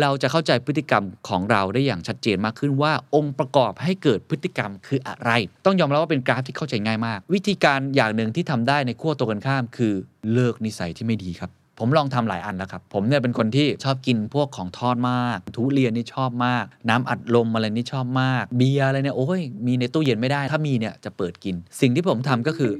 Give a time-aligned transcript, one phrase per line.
[0.00, 5.30] เราจะเข้าใจพฤติกรรมของเราได้อย่างชัดเจนมากขึ้นว่า องค์ประกอบให้เกิดพฤติกรรมคืออะไร
[5.66, 9.92] ต้องยอมรับว่าเป็นกราฟที่เข้าใจง่ายมาก วิธีการอย่างหนึ่งที่ทำได้ในขั้วตรงกันข้าม คือ
[10.32, 22.72] เลิกนิสัยที่ไม่ดีครับผมลองทำหลายอันแล้วครับ ผมเนี่ยเป็นคนที่ชอบกินพวกของทอดมาก ทุเรียนนี่ชอบมาก น้ำอัดลมอะไรนี่ชอบมาก เบียร์อะไรเนี่ยโอ้ยมีในตู้เย็นไม่ได้ ถ้ามีเนี่ยจะเปิดกิน สิ่งที่ผมทำก็คือ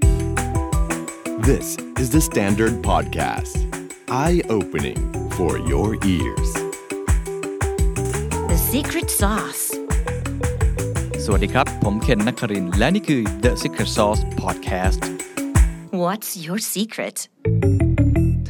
[1.49, 1.69] This
[2.03, 3.55] is the Standard Podcast.
[4.11, 5.01] Eye opening
[5.37, 6.68] for your ears.
[8.69, 9.65] The secret sauce.
[11.25, 15.01] สวัสดีครับ ผมเคนนักครินทร์และนี่คือ The Secret Sauce Podcast
[16.03, 17.17] What's your secret?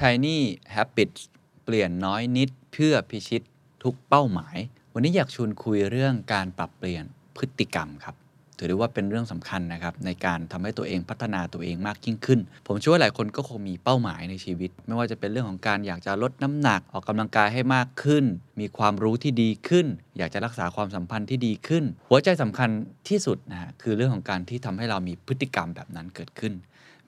[0.00, 0.38] Tiny
[0.74, 1.20] Habits
[1.64, 3.42] เปลี่ยนน้อยนิดเพื่อพิชิต
[3.82, 4.56] ทุกเป้าหมาย
[4.94, 7.04] วันนี้อยากชวนคุยเรื่องการปรับเปลี่ยน
[7.36, 8.14] พฤติกรรมครับ
[8.58, 18.24] ถือได้ว่าเป็นเรื่องสำคัญนะครับในการทำให้ตัวเองพัฒนาตัวเองมากยิ่งขึ้น ผมเชื่อว่าหลายคนก็คงมีเป้าหมายในชีวิต ไม่ว่าจะเป็นเรื่องของการอยากจะลดน้ำหนักออกกำลังกายให้มากขึ้น
[18.60, 19.86] มีความรู้ที่ดีขึ้น
[20.18, 22.68] อยากจะรักษาความสัมพันธ์ที่ดีขึ้น หัวใจสำคัญ
[23.08, 26.52] ที่สุดนะฮะคือเรื่องของการที่ทำให้เรามีพฤติกรรมแบบนั้นเกิดขึ้น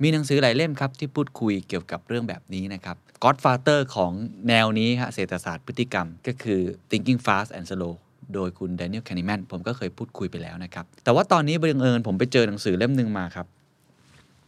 [0.02, 4.12] มีหนังสือหลายเล่มครับที่พูดคุยเกี่ยวกับเรื่องแบบนี้นะครับ Godfather ของ
[4.48, 7.94] แนวนี้ฮะเศรษฐศาสตร์พฤติกรรมก็คือ Thinking Fast and Slow
[8.34, 13.46] โดยคุณ Daniel Kahneman ผมก็เคยพูดคุยไปแล้วนะครับ แต่ว่าตอนนี้บังเอิญผมไปเจอหนังสือเล่มหนึ่งมาครับ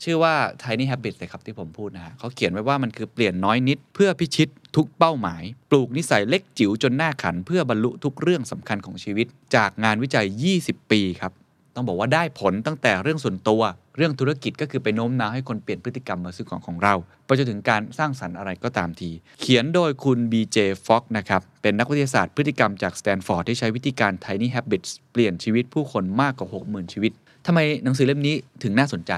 [0.03, 10.27] ชื่อว่า Tiny Habits เลยครับที่ผมพูดนะฮะเขาเขียนไว้ว่ามันคือเปลี่ยนน้อยนิดเพื่อพิชิตทุกเป้าหมาย ปลูกนิสัยเล็กจิ๋วจนหน้าขัน เพื่อบรรลุทุกเรื่องสำคัญของชีวิต จากงานวิจัย
[10.59, 11.33] 20 ปีครับ
[11.75, 13.63] ต้องบอกว่าได้ผลตั้งแต่เรื่องส่วนตัว
[13.97, 27.13] เรื่องธุรกิจก็คือไปโน้มน้าวให้คนเปลี่ยนพฤติกรรมมาซื้อของของเราไปจนถึงการสร้างสรรค์อะไรก็ตามที เขียนโดยคุณ BJ Fogg นะครับ เป็นนักวิทยาศาสตร์พฤติกรรมจากสแตนฟอร์ดที่ใช้วิธีการ Tiny Habits เปลี่ยนชีวิตผู้คนมากกว่า 60,000 ชีวิต
[27.47, 29.13] ทำไมหนังสือเล่มนี้ถึงน่าสนใจ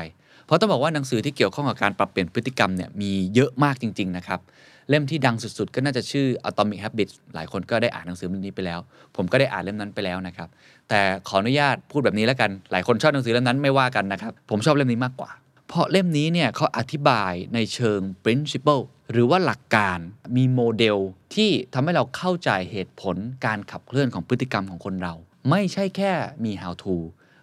[0.47, 4.41] เพราะต้องบอกว่าหนังสือที่เกี่ยวข้องกับการปรับเปลี่ยนพฤติกรรมเนี่ยมีเยอะมากจริง ๆ นะครับ
[4.89, 8.81] เล่มที่ดังสุดๆ ก็น่าจะชื่อ Atomic Habits หลายคนก็ได้อ่านหนังสือเล่มนี้ไปแล้ว
[9.17, 10.49] ผมก็ได้อ่านเล่มนั้นไปแล้วนะครับ
[10.89, 15.31] แต่ขออนุญาตพูดแบบนี้แล้วกัน หลายคนชอบหนังสือเล่มนั้นไม่ว่ากันนะครับ ผมชอบเล่มนี้มากกว่า
[15.69, 19.99] เพราะเล่มนี้เนี่ยเขาอธิบายในเชิง principle หรือว่าหลักการ
[20.37, 20.99] มีโมเดล
[21.35, 25.15] ที่ทำให้เราเข้าใจเหตุผลการขับเคลื่อนของพฤติกรรมของคนเรา
[25.51, 26.13] ไม่ใช่แค่
[26.45, 26.97] มี how to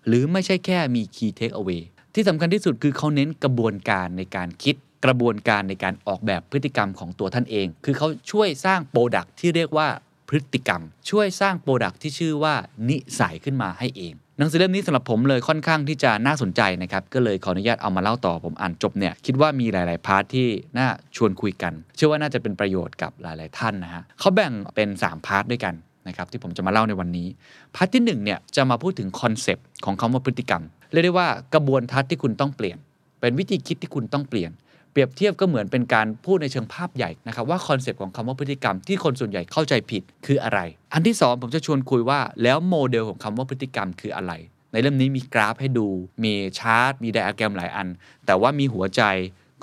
[0.07, 1.81] หรือไม่ใช่แค่มี key take away
[2.13, 4.75] ที่สำคัญที่สุดคือเขาเน้นกระบวนการในการคิด
[5.05, 9.87] กระบวนการในการออกแบบพฤติกรรมของตัวท่านเอง คือเขาช่วยสร้างโปรดักที่เรียกว่า
[10.29, 12.53] พฤติกรรม ช่วยสร้างโปรดักที่ชื่อว่า
[12.89, 20.47] นิสัยขึ้นมาให้เอง หนังสือเล่มนี้สำหรับผมเลยค่อนข้างที่จะน่าสนใจนะครับ ก็เลยขออนุญาตเอามาเล่าต่อผมอ่านจบเนี่ยคิดว่ามีหลาย ๆ พาร์ทที่
[20.77, 25.75] น่าชวนคุยกัน เชื่อว่าน่าจะเป็นประโยชน์กับหลาย ๆ ท่านนะฮะเขาแบ่งเป็น 3 part ด้วยกัน
[26.07, 27.27] นะครับที่ผมจะมาเล่าในวันนี้
[27.75, 32.77] part ที่1เนี่ยจะมาพูดถึงคอนเซปต์ของคำว่าพฤติกรรมเรียกได้ว่ากระบวนทัศน์ที่คุณต้องเปลี่ยน
[33.19, 34.51] เป็นวิธีคิดที่คุณต้องเปลี่ยน
[34.91, 40.59] เปรียบเทียบก็เหมือนเป็นการพูดในเชิงภาพใหญ่นะครับว่าคอนเซปต์ของคำว่าพฤติกรรมที่คนส่วนใหญ่เข้าใจผิดคืออะไร
[40.93, 44.31] อันที่ 2 ผมจะชวนคุยว่าแล้วโมเดลของคำว่าพฤติกรรมคืออะไร
[44.71, 45.87] ในเล่มนี้มีกราฟให้ดู
[46.23, 47.87] มีชาร์ตมีไดอะแกรมหลายอัน
[48.25, 49.03] แต่ว่ามีหัวใจ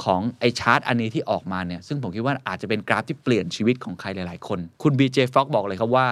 [0.04, 6.06] ของไอชาร์ตอันนี้ที่ออกมาเนี่ยซึ่งผมคิดว่าอาจจะเป็นกราฟที่เปลี่ยนชีวิตของใครหลาย ๆ คน คุณ BJ Fogg บอกเลยครับว่า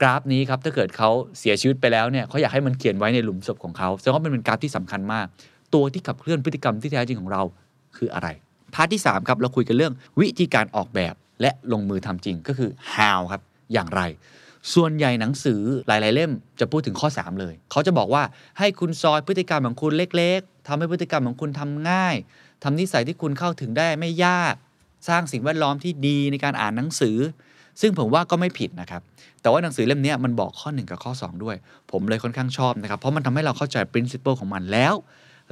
[0.00, 5.26] กราฟนี้ครับถ้าเกิดเขาเสียชีวิตไปแล้วเนี่ยเขาอยากให้มันเขียนไว้ในหลุมศพของเขาแสดงว่ามันเป็นกราฟที่สำคัญมาก
[5.74, 7.42] ตัวที่ขับเคลื่อนพฤติกรรมที่แท้จริงของเรา
[7.96, 8.28] คืออะไร
[8.74, 14.02] part ที่ 3 ครับ เราคุยกันเรื่องวิธีการออกแบบและลงมือทำจริงก็คือ how ครับ อย่างไร
[14.74, 18.22] ส่วนใหญ่หนังสือหลาย ๆ เล่มจะพูดถึงข้อ 3 เลย เขาจะบอกว่า
[18.58, 22.16] ให้คุณซอยพฤติกรรมของคุณเล็ก ๆทำให้พฤติกรรมของคุณทำง่าย
[22.62, 24.54] ทำนิสัยที่คุณเข้าถึงได้ไม่ยาก
[25.08, 27.16] สร้างสิ่งแวดล้อมที่ดีในการอ่านหนังสือ
[27.80, 29.02] ซึ่งผมว่าก็ไม่ผิดนะครับ
[29.42, 31.56] แต่ว่าหนังสือเล่มนี้มันบอกข้อ 1 กับข้อ 2 ด้วย
[31.90, 34.94] ผมเลยค่อนข้างชอบนะครับ เพราะมันทำให้เราเข้าใจ principle ของมันแล้ว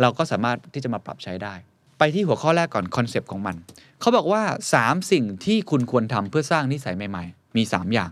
[0.01, 1.55] เราก็สามารถที่จะมาปรับใช้ได้
[2.03, 3.57] ไปที่หัวข้อแรกก่อนคอนเซปต์ของมัน
[4.01, 4.43] เขาบอกว่า
[4.77, 8.11] 3 สิ่งที่คุณควรทำเพื่อสร้างนิสัยใหม่ ๆ มี 3 อย่าง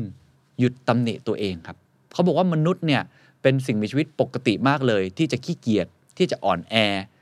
[0.00, 0.58] 1.
[0.58, 1.76] หยุดตำหนิตัวเองครับ
[2.12, 3.02] เขาบอกว่ามนุษย์เนี่ย
[3.42, 5.86] เป็นสิ่งมีชีวิตปกติมากเลย ที่จะขี้เกียจ
[6.18, 6.74] ที่จะอ่อนแอ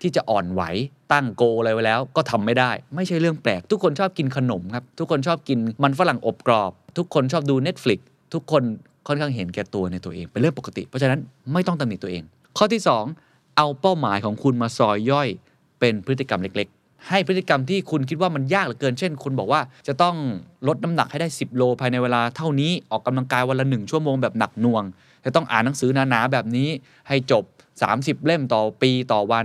[0.02, 0.62] ที่จะอ่อนไหว
[1.12, 8.00] ตั้งโกอะไรไว้แล้ว ก็ทำไม่ได้ ไม่ใช่เรื่องแปลก ทุกคนชอบกินขนมครับ ทุกคนชอบกินมันฝรั่งอบกรอบ ทุกคนชอบดู Netflix
[8.34, 8.62] ทุกคน
[9.06, 11.20] ค่อนข้างเห็นแก่ตัวในตัวเองเป็นเรื่องปกติ เพราะฉะนั้น
[11.52, 12.22] ไม่ต้องตำหนิตัวเอง
[12.58, 12.82] ข้อที่
[13.18, 15.28] 2 เอาเป้าหมายของคุณมาซอยย่อย
[15.80, 20.16] เป็นพฤติกรรมเล็กๆ ให้พฤติกรรมที่คุณคิดว่ามันยากเหลือเกิน เช่น คุณบอกว่าจะต้อง
[20.68, 24.84] ลดน้ำหนักให้ได้ 10 โลภายในเวลาเท่านี้ ออกกำลังกายวันละหนึ่งชั่วโมงแบบหนักหน่วง
[25.24, 26.68] จะต้องอ่านหนังสือหนาๆแบบนี้
[27.08, 27.44] ให้จบ
[27.84, 29.44] 30 เล่มต่อปีต่อวัน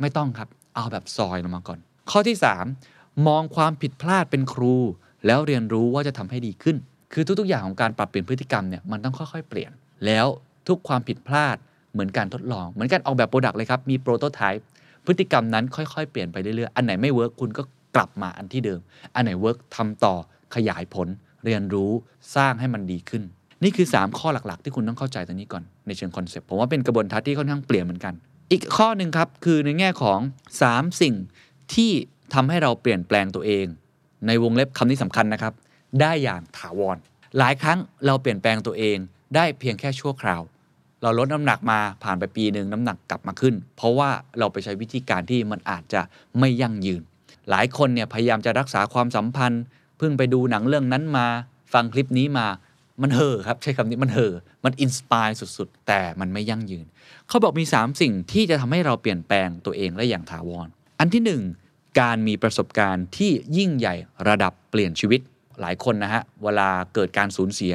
[0.00, 1.78] ไม่ต้องครับ เอาแบบซอยลงมาก่อน
[2.10, 2.36] ข้อที่
[2.80, 4.76] 3 มองความผิดพลาดเป็นครู
[5.26, 6.76] แล้วเรียนรู้ว่าจะทำให้ดีขึ้น
[7.12, 9.70] คือทุกๆ อย่างของการปรับเปลี่ยนพฤติกรรมเนี่ยมันต้องค่อยๆ เปลี่ยน
[10.06, 10.26] แล้ว
[10.68, 11.56] ทุกความผิดพลาด
[11.92, 14.64] เหมือนการทดลอง เหมือนการออกแบบโปรดักต์เลยครับ มีโปรโตไทป์
[15.06, 17.62] พฤติกรรมนั้นค่อยๆ เปลี่ยนไปเรื่อยๆ อันไหนไม่ work คุณก็
[17.96, 18.80] กลับมาอันที่เดิม
[19.14, 20.14] อันไหน work ทำต่อ
[20.54, 21.08] ขยายผล
[21.44, 21.90] เรียนรู้
[22.36, 23.22] สร้างให้มันดีขึ้น
[23.62, 28.14] นี่คือ 3 ข้อหลักๆ ที่คุณต้องเข้าใจตรงนี้ก่อนในเชิงคอนเซปต์ผมว่าเป็นกระบวนทัศน์ที่ค่อนข้างเปลี่ยนเหมือนกัน
[28.52, 30.20] อีกข้อหนึ่งครับคือในแง่ของ
[30.60, 31.14] 3 สิ่ง
[31.74, 31.90] ที่
[32.34, 33.66] ทำให้เราเปลี่ยนแปลงตัวเอง
[34.26, 35.52] ในวงเล็บคำนี้สำคัญนะครับ
[36.00, 36.96] ได้อย่างถาวร
[37.38, 38.96] หลายครั้งเราเปลี่ยนแปลงตัวเอง
[39.34, 40.40] ได้เพียงแค่ชั่วคราว
[41.04, 46.00] เราลดน้ำหนักมาผ่านไปปีหนึ่งน้ำหนักกลับมาขึ้น เพราะว่าเราไปใช้วิธีการที่มันอาจจะ
[46.38, 47.02] ไม่ยั่งยืน
[47.50, 49.62] หลายคนเนี่ยพยายามจะรักษาความสัมพันธ์
[49.98, 51.26] เพิ่งไปดูหนังเรื่องนั้นมา
[51.72, 52.46] ฟังคลิปนี้มา
[53.02, 54.32] มันเห่อครับ ใช้คำนี้มันเห่อ
[54.64, 56.86] มันอินสปายสุดๆ แต่มันไม่ยั่งยืน
[57.28, 60.68] เขาบอกมี 3 สิ่งที่จะทำให้เราเปลี่ยนแปลงตัวเองได้อย่างถาวร
[61.00, 63.94] อันที่ 1 การมีประสบการณ์ที่ยิ่งใหญ่
[64.28, 65.20] ระดับเปลี่ยนชีวิต
[65.60, 67.74] หลายคนนะฮะ เวลาเกิดการสูญเสีย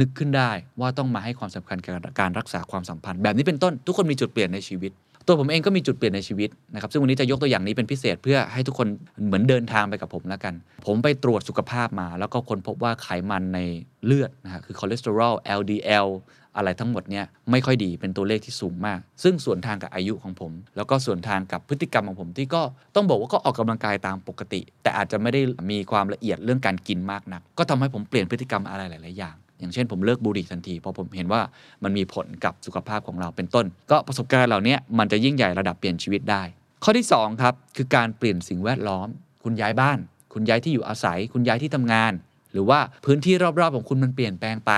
[0.00, 0.50] นึกขึ้นได้
[0.80, 4.92] ว่าต้องมาให้ความสำคัญกับการรักษาความสัมพันธ์ แบบนี้เป็นต้นทุกคนมีจุดเปลี่ยนในชีวิต
[5.26, 8.88] ตัวผมเองก็มีจุดเปลี่ยนในชีวิตนะครับซึ่งวันนี้จะยกตัวอย่างนี้เป็นพิเศษเพื่อให้ทุกคน
[9.26, 10.54] เหมือนเดินทางไปกับผมแล้วกัน
[10.86, 13.58] ผมไปตรวจสุขภาพมา แล้วก็ค้นพบว่าไขมันใน
[14.04, 16.08] เลือดนะฮะคือคอเลสเตอรอล LDL
[16.56, 22.62] อะไรทั้งหมดเนี่ยไม่ค่อยดีเป็นตัวเลขที่สูงมาก ซึ่งส่วนทางกับอายุของผม แล้วก็ส่วนทางกับพฤติกรรมของผมที่ก็
[22.94, 25.40] ต้องบอกว่าก็ออกกำลังกายตามปกติ แต่อาจจะไม่ได้
[25.70, 31.40] มีความละเอียดเรื่องการกินมากนัก ก็ทำให้ผมเปลี่ยนพฤติกรรมอะไรหลาย ๆ อย่าง อย่างเช่นผมเลิกบุหรี่ทันที เพราะผมเห็นว่า
[31.84, 36.42] มันมีผลกับสุขภาพของเราเป็นต้น ก็ประสบการณ์เหล่านี้มันจะยิ่งใหญ่ระดับเปลี่ยนชีวิตได้
[36.84, 39.08] ข้อที่2ครับคือการเปลี่ยนสิ่งแวดล้อม
[39.44, 39.98] คุณย้ายบ้าน
[40.32, 42.12] คุณย้ายที่อยู่อาศัย คุณย้ายที่ทำงาน
[42.52, 44.72] หรือว่าพื้นที่รอบๆของคุณมันเปลี่ยนแปลงไป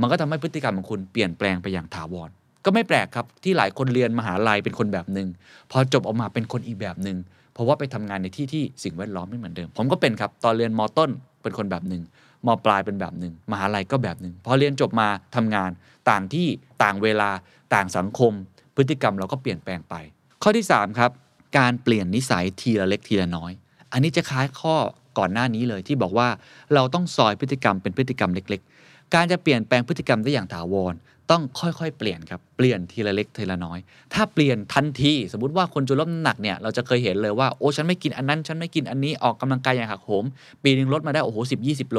[0.00, 2.30] มันก็ทำให้พฤติกรรมของคุณเปลี่ยนแปลงไปอย่างถาวร
[2.64, 5.28] ก็ไม่แปลกครับที่หลายคนเรียนมหาลัยเป็นคนแบบหนึ่ง
[5.70, 7.18] พอจบออกมาเป็นคนอีกแบบหนึ่ง
[7.54, 11.10] เพราะว่าไปทำงานในที่ที่สิ่งแวดล้อมไม่เหมือนเดิม ผมก็เป็นครับตอนเรียนมต้น
[11.42, 12.02] เป็นคนแบบหนึ่ง
[12.46, 15.70] มปลายเป็นแบบหนึ่งมหาลัยก็แบบหนึ่งพอเรียนจบมาทำงาน
[16.10, 16.46] ต่างที่
[16.82, 17.30] ต่างเวลา
[17.74, 18.32] ต่างสังคม
[18.76, 19.94] พฤติกรรมเราก็เปลี่ยนแปลงไป
[20.42, 21.10] ข้อที่ 3 ครับ
[21.58, 23.52] การเปลี่ยนนิสัยทีละเล็กทีละน้อย
[23.92, 24.76] อันนี้จะคล้ายข้อ
[25.18, 26.28] ก่อนหน้านี้เลยที่บอกว่า
[26.74, 30.94] เราต้องซอยพฤติกรรมเป็นพฤติกรรมเล็ก ๆ การจะเปลี่ยนแปลงพฤติกรรมได้อย่างถาวร
[31.30, 33.78] ต้องค่อยๆ เปลี่ยนครับ เปลี่ยนทีละเล็กทีละน้อย
[34.14, 40.24] ถ้าเปลี่ยนทันที สมมติว่าคนจะลดน้ำหนักเนี่ย เราจะเคยเห็นเลยว่า โอ้ฉันไม่กินอันนั้น ฉันไม่กินอันนี้ ออกกำลังกายอย่างหักโหม
[40.62, 41.98] ปีหนึ่งลดมาได้ โอ้โหสิบยี่สิบโล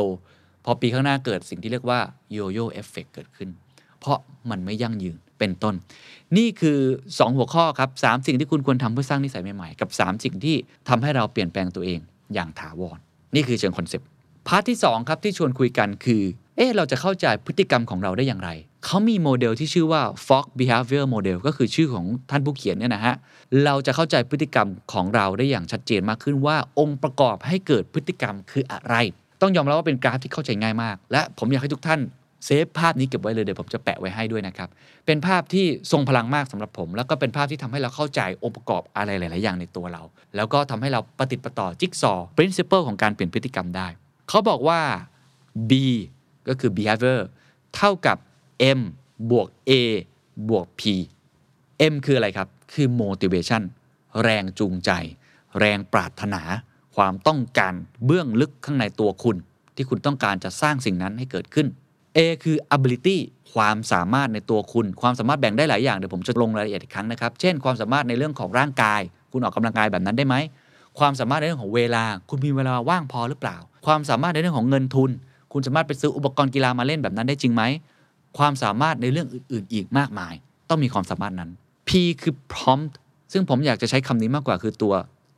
[0.65, 1.99] พอปีข้างหน้าเกิดสิ่งที่เรียกว่า
[2.31, 3.49] yo-yo effect เกิดขึ้น
[3.99, 4.17] เพราะ
[4.49, 5.75] มันไม่ยั่งยืน เป็นต้น
[6.37, 6.79] นี่คือ
[7.09, 10.55] 2 หัวข้อครับสามสิ่งที่คุณควรทำเพื่อสร้างนิสัยใหม่ๆ กับ 3 สิ่งที่
[10.89, 11.99] ทำให้เราเปลี่ยนแปลงตัวเอง
[12.33, 12.99] อย่างถาวร
[13.35, 14.07] นี่คือเชิงคอนเซปต์
[14.47, 16.21] part ที่2ครับที่ชวนคุยกันคือ
[16.57, 18.49] เอ๊ะเราจะเข้าใจพฤติกรรมของเราได้อย่างไร
[18.85, 23.15] เขามีโมเดลที่ชื่อว่า Fogg Behavior Model ก็คือชื่อของท่านผู้เขียนเนี่ยนะฮะ
[23.65, 28.95] เราจะเข้าใจพฤติกรรมของเราได้อย่างชัดเจนมากขึ้นว่า องค์ประกอบให้เกิดพฤติกรรมคืออะไร
[29.41, 31.99] ต้องยอมรับว่าเป็นกราฟที่เข้าใจง่ายมาก และผมอยากให้ทุกท่าน
[32.45, 34.69] save ภาพนี้เก็บไว้เลยเดี๋ยวผมจะแปะไว้ให้ด้วยนะครับ
[35.05, 40.03] เป็นภาพที่ทรงพลังมากสำหรับผม แล้วก็เป็นภาพที่ทำให้เราเข้าใจองค์ประกอบอะไรหลาย ๆ อย่างในตัวเรา
[40.35, 43.87] แล้วก็ทำให้เราปฏิดประต่อจิ๊กซอ principle ของการเปลี่ยนพฤติกรรมได้
[44.29, 44.79] เขาบอกว่า
[45.69, 45.71] B
[46.47, 47.19] ก็คือ behavior
[47.75, 48.17] เท่ากับ
[48.77, 48.81] M
[49.31, 49.71] บวก A
[50.49, 50.81] บวก P
[51.91, 53.63] M คืออะไรครับ คือ motivation
[54.23, 54.91] แรงจูงใจ
[55.59, 56.41] แรงปรารถนา
[56.95, 57.73] ความต้องการ
[58.05, 59.37] เบื้องลึกข้างในตัวคุณ
[59.75, 61.67] ที่คุณต้องการจะสร้างสิ่งนั้นให้เกิดขึ้น
[62.15, 63.17] A คือ ability
[63.53, 70.35] ความสามารถในตัวคุณ ความสามารถแบ่งได้หลายอย่าง เดี๋ยวผมจะลงรายละเอียดอีกครั้งนะครับ เช่น ความสามารถในเรื่องของร่างกาย คุณออกกำลังกายแบบนั้นได้ไหม
[70.99, 75.09] ความสามารถในเรื่องของเวลา คุณมีเวลาว่างพอหรือเปล่า ความสามารถในเรื่องของเงินทุน
[75.53, 77.63] คุณสามารถไปซื้ออุปกรณ์กีฬามาเล่นแบบนั้นได้จริงไหม
[78.37, 80.33] ความสามารถในเรื่องอื่น ๆ อีกมากมาย
[80.69, 81.51] ต้องมีความสามารถนั้น
[81.87, 81.89] P
[82.21, 82.93] คือ prompt
[83.33, 84.93] ซึ่งผมอยากจะใช้คำนี้มากกว่าคือตัว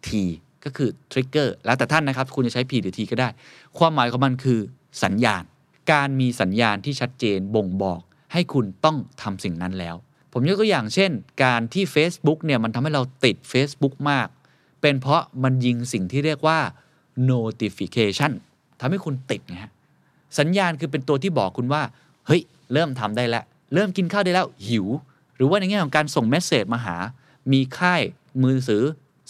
[0.07, 0.09] T
[0.63, 3.29] ก็คือ trigger แล้วแต่ท่านนะครับ คุณจะใช้ P หรือ T ก็ได้
[3.77, 4.59] ความหมายของมันคือ
[5.03, 5.43] สัญญาณ
[5.91, 8.01] การมีสัญญาณที่ชัดเจนบ่งบอก
[8.33, 9.95] ให้คุณต้องทำสิ่งนั้นแล้ว
[10.33, 11.11] ผมยกตัวอย่างเช่น
[11.43, 14.27] การที่ Facebook เนี่ยมันทำให้เราติด Facebook มาก
[14.81, 16.59] เป็นเพราะมันยิงสิ่งที่เรียกว่า
[17.31, 18.31] notification
[18.79, 19.71] ทำให้คุณติดไงฮะ
[20.39, 21.81] สัญญาณคือเป็นตัวที่บอกคุณว่า
[22.27, 22.41] เฮ้ย
[22.73, 23.43] เริ่มทำได้แล้ว
[23.73, 24.85] เริ่มกินข้าวได้แล้วหิว
[25.35, 26.97] หรือว่าในแง่ของการส่ง message มาหา
[27.51, 28.01] มีค่าย
[28.43, 28.83] มือถือ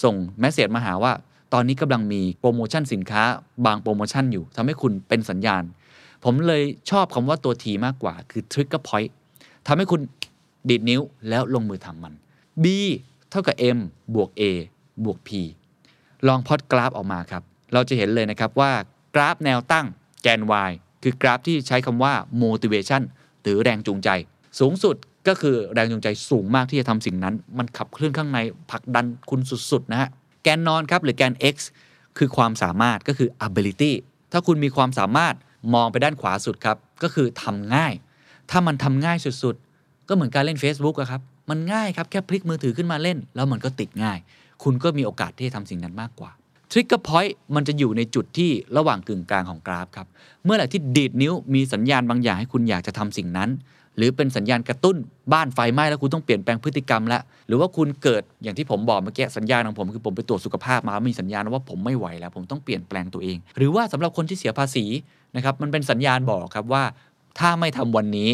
[0.03, 1.13] ส่ง message มาหาว่า
[1.53, 3.24] ตอนนี้กำลังมีโปรโมชั่นสินค้า
[3.65, 5.63] บางโปรโมชั่นอยู่ทำให้คุณเป็นสัญญาณ
[6.24, 9.12] ผมเลยชอบคำว่าตัว T มากกว่า คือ trigger point
[9.67, 10.01] ทำให้คุณ
[10.70, 12.13] ดีดนิ้วแล้วลงมือทำมัน
[12.63, 12.65] B
[13.29, 13.79] เท่ากับ M
[14.15, 14.41] บวก A
[15.03, 15.29] บวก P
[16.27, 18.72] ลองพอดกราฟออกมาครับ เราจะเห็นเลยนะครับว่า
[19.15, 19.86] กราฟแนวตั้ง
[20.24, 20.72] แกน y
[21.03, 22.13] คือกราฟที่ใช้คำว่า
[22.44, 23.01] motivation
[23.48, 24.10] หรือแรงจูงใจ
[24.60, 24.96] สูงสุด
[25.27, 28.39] ก็คือแรงจูงใจสูงมากที่จะทำสิ่งนั้น มันขับเคลื่อนข้างใน
[28.72, 29.39] ผลักดันคุณ
[29.72, 30.10] สุดๆนะฮะ
[30.44, 31.56] แกนนอนครับหรือแกน x
[32.18, 33.92] คือความสามารถก็คือ ability
[34.32, 35.36] ถ้าคุณมีความสามารถ
[35.74, 37.94] มองไปด้านขวาสุดครับก็คือทำง่าย
[38.51, 44.18] ถ้ามันทำง่ายสุดๆ ก็เหมือนการเล่น Facebook อะครับมันง่ายครับแค่พลิกมือถือขึ้นมาเล่น แล้วมันก็ติดง่าย
[44.63, 46.32] คุณก็มีโอกาสที่จะทำสิ่งนั้นมากกว่า
[46.71, 50.07] ทริกเกอร์พอยต์มันจะอยู่ในจุดที่ระหว่างกึ่งกลางของกราฟครับ
[50.45, 53.50] เมื่อไหร่ที่ดีดนิ้วมีสัญญาณบางอย่างให้คุณอยากจะทำสิ่งนั้น
[53.97, 54.95] หรือเป็นสัญญาณกระตุ้น
[55.33, 64.86] บ้านไฟไหม้แล้วคุณต้องเปลี่ยนแปลงพฤติกรรมแล้ว หรือว่าคุณเกิดอย่างที่ผมบอกเมื่อกี้สัญญาณของผมคือผมไปตรวจสุขภาพมามีสัญญาณว่าผมไม่ไหวแล้ว ผมต้องเปลี่ยนแปลงตัวเอง หรือว่าสำหรับคนที่เสียภาษี
[65.36, 66.83] นะครับมันเป็นสัญญาณบอกครับว่า
[67.39, 68.29] ถ้าไม่ทำวันนี้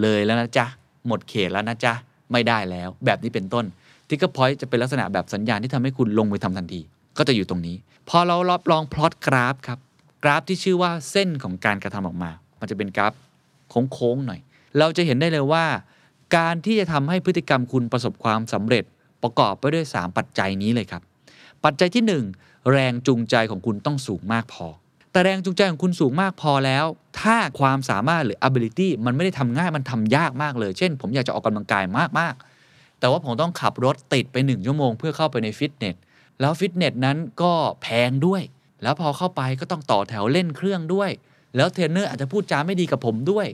[0.00, 0.66] เลยแล้วนะจ๊ะ
[1.06, 1.92] หมดเขตแล้วนะจ๊ะ
[2.32, 3.64] ไม่ได้แล้ว แบบนี้เป็นต้น
[4.08, 6.80] trigger point จะเป็นลักษณะแบบสัญญาณที่ทำให้คุณลงมือทำทันที
[7.20, 7.76] ก็จะอยู่ตรงนี้
[8.08, 9.78] พอเราลองลอตกราฟครับ
[10.24, 13.12] กราฟที่ชื่อว่าเส้นของการกระทำออกมา มันจะเป็นกราฟ
[13.92, 14.40] โค้งๆหน่อย
[14.78, 15.64] เราจะเห็นได้เลยว่า
[16.36, 18.84] การที่จะทำให้พฤติกรรมคุณประสบความสำเร็จ
[19.22, 21.02] ประกอบไปด้วย 3 ปัจจัยนี้เลยครับ
[21.64, 22.04] ปัจจัยที่
[22.36, 24.66] 1 แรงจูงใจของคุณต้องสูงมากพอ
[25.12, 26.84] แต่แรงจูงใจของคุณสูงมากพอแล้ว
[27.20, 31.84] ถ้าความสามารถหรือ ability มันไม่ได้ทำง่ายมันทำยากมากเลย เช่น ผมอยากจะออกกำลังกาย
[32.18, 35.96] มากๆ แต่ว่าผมต้องขับรถติดไป 1 ชั่วโมง เพื่อเข้าไปในฟิตเนส
[36.40, 38.42] แล้วฟิตเนสนั้นก็แพงด้วย
[38.82, 41.10] แล้วพอเข้าไปก็ต้องต่อแถวเล่นเครื่องด้วย
[41.56, 43.46] แล้วเทรนเนอร์อาจจะพูดจาไม่ดีกับผมด้วย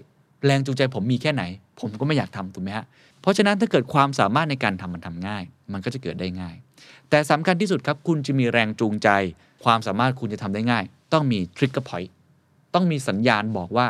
[0.44, 1.42] แรงจูงใจผมมีแค่ไหน
[1.80, 2.84] ผมก็ไม่อยากทำถูกไหมฮะ
[3.20, 6.54] เพราะฉะนั้นถ้าเกิดความสามารถในการทำมันทำง่าย มันก็จะเกิดได้ง่าย
[7.10, 9.08] แต่สำคัญที่สุดครับคุณจะมีแรงจูงใจ
[9.64, 12.12] ความสามารถคุณจะทำได้ง่าย ต้องมี trigger point
[12.74, 13.86] ต้องมีสัญญาณบอกว่า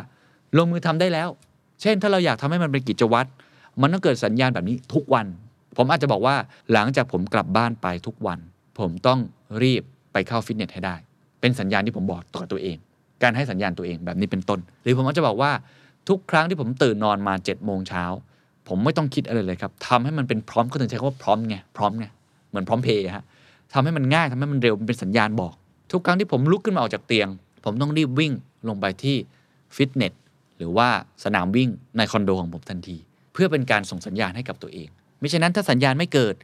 [0.57, 1.29] ลงมือทำได้แล้ว
[1.83, 3.29] เช่น ถ้าเราอยากทำให้มันเป็นกิจวัตร
[3.81, 5.27] มันต้องเกิดสัญญาณแบบนี้ทุกวัน
[5.77, 6.37] ผมอาจจะบอกว่า
[6.73, 8.39] หลังจากผมกลับบ้านไปทุกวัน
[8.79, 9.19] ผมต้อง
[9.63, 10.95] รีบไปเข้าฟิตเนสให้ได้
[11.41, 12.77] เป็นสัญญาณที่ผมบอกต่อตัวเอง
[13.23, 15.51] การให้สัญญาณตัวเองแบบนี้เป็นต้น หรือผมอาจะบอกว่า
[16.09, 18.05] ทุกครั้งที่ผมตื่นนอนมา7จ็ดโมงเช้า
[18.69, 22.07] ผมไม่ต้องคิดอะไรเลยครับทำให้มันเป็นพร้อมก็ถึงใช้คำว่าพร้อมไงพร้อมไง
[22.49, 23.25] เหมือนพร้อมเพย์ฮะ
[23.73, 25.55] ทำให้มันง่ายทำให้มันเร็วเป็นสัญญาณบอก
[25.93, 27.29] ทุกครั้งที่ผมลุกขึ้นมาออกจากเตียง
[27.65, 28.33] ผมต้องรีบวิ่ง
[28.69, 29.17] ลงไปที่
[29.77, 30.13] ฟิตเนส
[30.57, 30.89] หรือว่า
[31.25, 32.97] สนามวิ่งในคอนโดของผมทันที
[33.33, 36.35] เพื่อเป็นการส่งสัญญาณให้กับตัวเองมิฉะนั้นถ้าสัญญาณไม่เกิด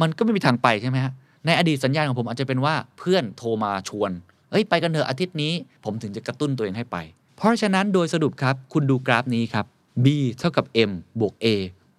[0.00, 1.12] มันก็ไม่มีทางไปใช่ไหมฮะ
[1.46, 4.10] ในอดีตสัญญาณของผมอาจจะเป็นว่าเพื่อนโทรมาชวน
[4.50, 5.52] เอ้ยไปกันเถอะอาทิตย์นี้
[5.84, 6.96] ผมถึงจะกระตุ้นตัวเองให้ไป
[7.36, 9.66] เพราะฉะนั้นโดยสรุปครับ คุณดูกราฟนี้ครับ
[10.04, 10.06] B
[10.38, 11.46] เท่ากับ M บวก A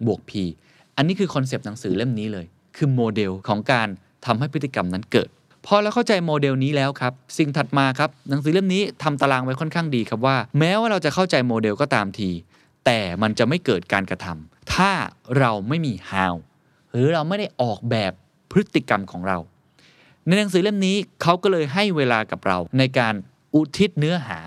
[0.06, 0.32] บวก P
[0.96, 3.88] อันนี้คือ concept หนังสือเล่มนี้เลย คือโมเดลของการ
[4.26, 5.28] ทำให้พฤติกรรมนั้นเกิด
[5.66, 12.30] พอเราเข้าใจโมเดลนี้แล้วครับ สิ่งถัดมาครับ หนังสือเล่มนี้ทำตารางไว้ค่อนข้างดีครับว่า แม้ว่าเราจะเข้าใจโมเดลก็ตามที
[12.86, 14.90] แต่มันจะไม่เกิดการกระทำถ้า
[15.38, 16.34] เราไม่มี how
[16.92, 18.12] หรือเราไม่ได้ออกแบบ
[18.50, 19.38] พฤติกรรมของเรา
[20.26, 23.14] ในหนังสือเล่มนี้เขาก็เลยให้เวลากับเรา ในการ
[23.54, 24.38] อุทิศเนื้อหา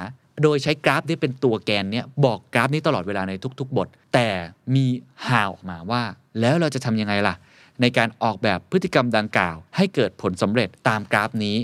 [0.43, 4.27] โดยใช้กราฟที่เป็นตัวแกนเนี่ยบอกกราฟนี้ตลอดเวลาในทุก ๆ บท แต่
[4.75, 4.85] มี
[5.27, 6.03] หาวออกมาว่า
[6.39, 7.35] แล้วเราจะทำยังไงล่ะ
[7.81, 11.55] ในการออกแบบพฤติกรรมดังกล่าว ให้เกิดผลสำเร็จตามกราฟนี้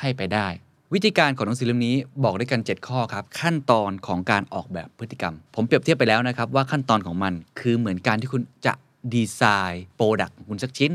[0.00, 0.46] ให้ไปได้
[0.94, 8.72] วิธีการของหนังสือเล่มนี้บอกด้วยกัน 7 ข้อครับ ขั้นตอนของการออกแบบพฤติกรรม ผมเปรียบเทียบไปแล้วนะครับว่าขั้นตอนของมันคือเหมือนการที่คุณจะ
[9.14, 10.92] design product ของคุณสักชิ้น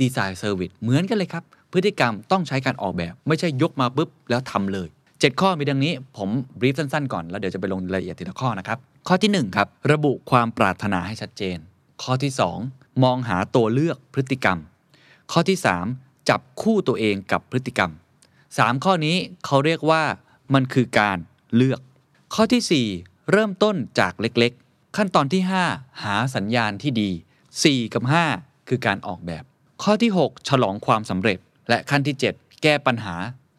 [0.00, 6.28] design service เหมือนกันเลยครับ พฤติกรรมต้องใช้การออกแบบ ไม่ใช่ยกมาปุ๊บแล้วทำเลย 7 ข้อมีดังนี้ ผม
[6.58, 8.78] brief สั้นๆก่อน แล้วเดี๋ยวจะไปลงรายละเอียดทีละข้อนะครับ
[9.08, 11.58] ข้อที่ 1 ครับ ระบุความปรารถนาให้ชัดเจน
[12.02, 12.32] ข้อที่
[12.66, 14.58] 2 มองหาตัวเลือกพฤติกรรม
[15.32, 15.58] ข้อที่
[15.92, 17.90] 3 จับคู่ตัวเองกับพฤติกรรม
[18.38, 20.02] 3 ข้อนี้เขาเรียกว่า
[20.54, 21.18] มันคือการ
[21.56, 21.80] เลือก
[22.34, 25.42] ข้อที่ 4 เริ่มต้นจากเล็กๆ ขั้นตอนที่
[25.72, 27.10] 5 หาสัญญาณที่ดี
[27.52, 28.04] 4 กับ
[28.36, 29.44] 5 คือการออกแบบ
[29.84, 33.14] ข้อที่ 6 ฉลองความสำเร็จ และขั้นที่ 7 แก้ปัญหา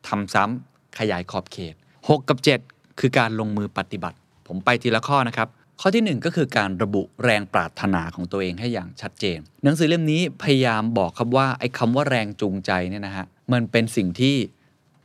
[0.07, 2.37] ทำซ้ำขยายขอบเขต 6 กับ
[2.69, 5.47] 7 คือการลงมือปฏิบัติ ผมไปทีละข้อนะครับ
[5.81, 14.35] ข้อที่ 1 ก็คือการระบุแรงปรารถนาของตัวเองให้อย่างชัดเจน หนังสือเล่มนี้พยายามบอกครับว่าไอ้คำว่าแรงจูงใจเนี่ยนะฮะมันเป็นสิ่งที่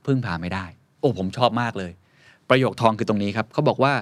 [0.06, 0.66] พึ่งพาไม่ได้
[1.00, 1.92] โอ้ผมชอบมากเลย
[2.48, 3.94] ประโยคทองคือตรงนี้ครับเขาบอกว่า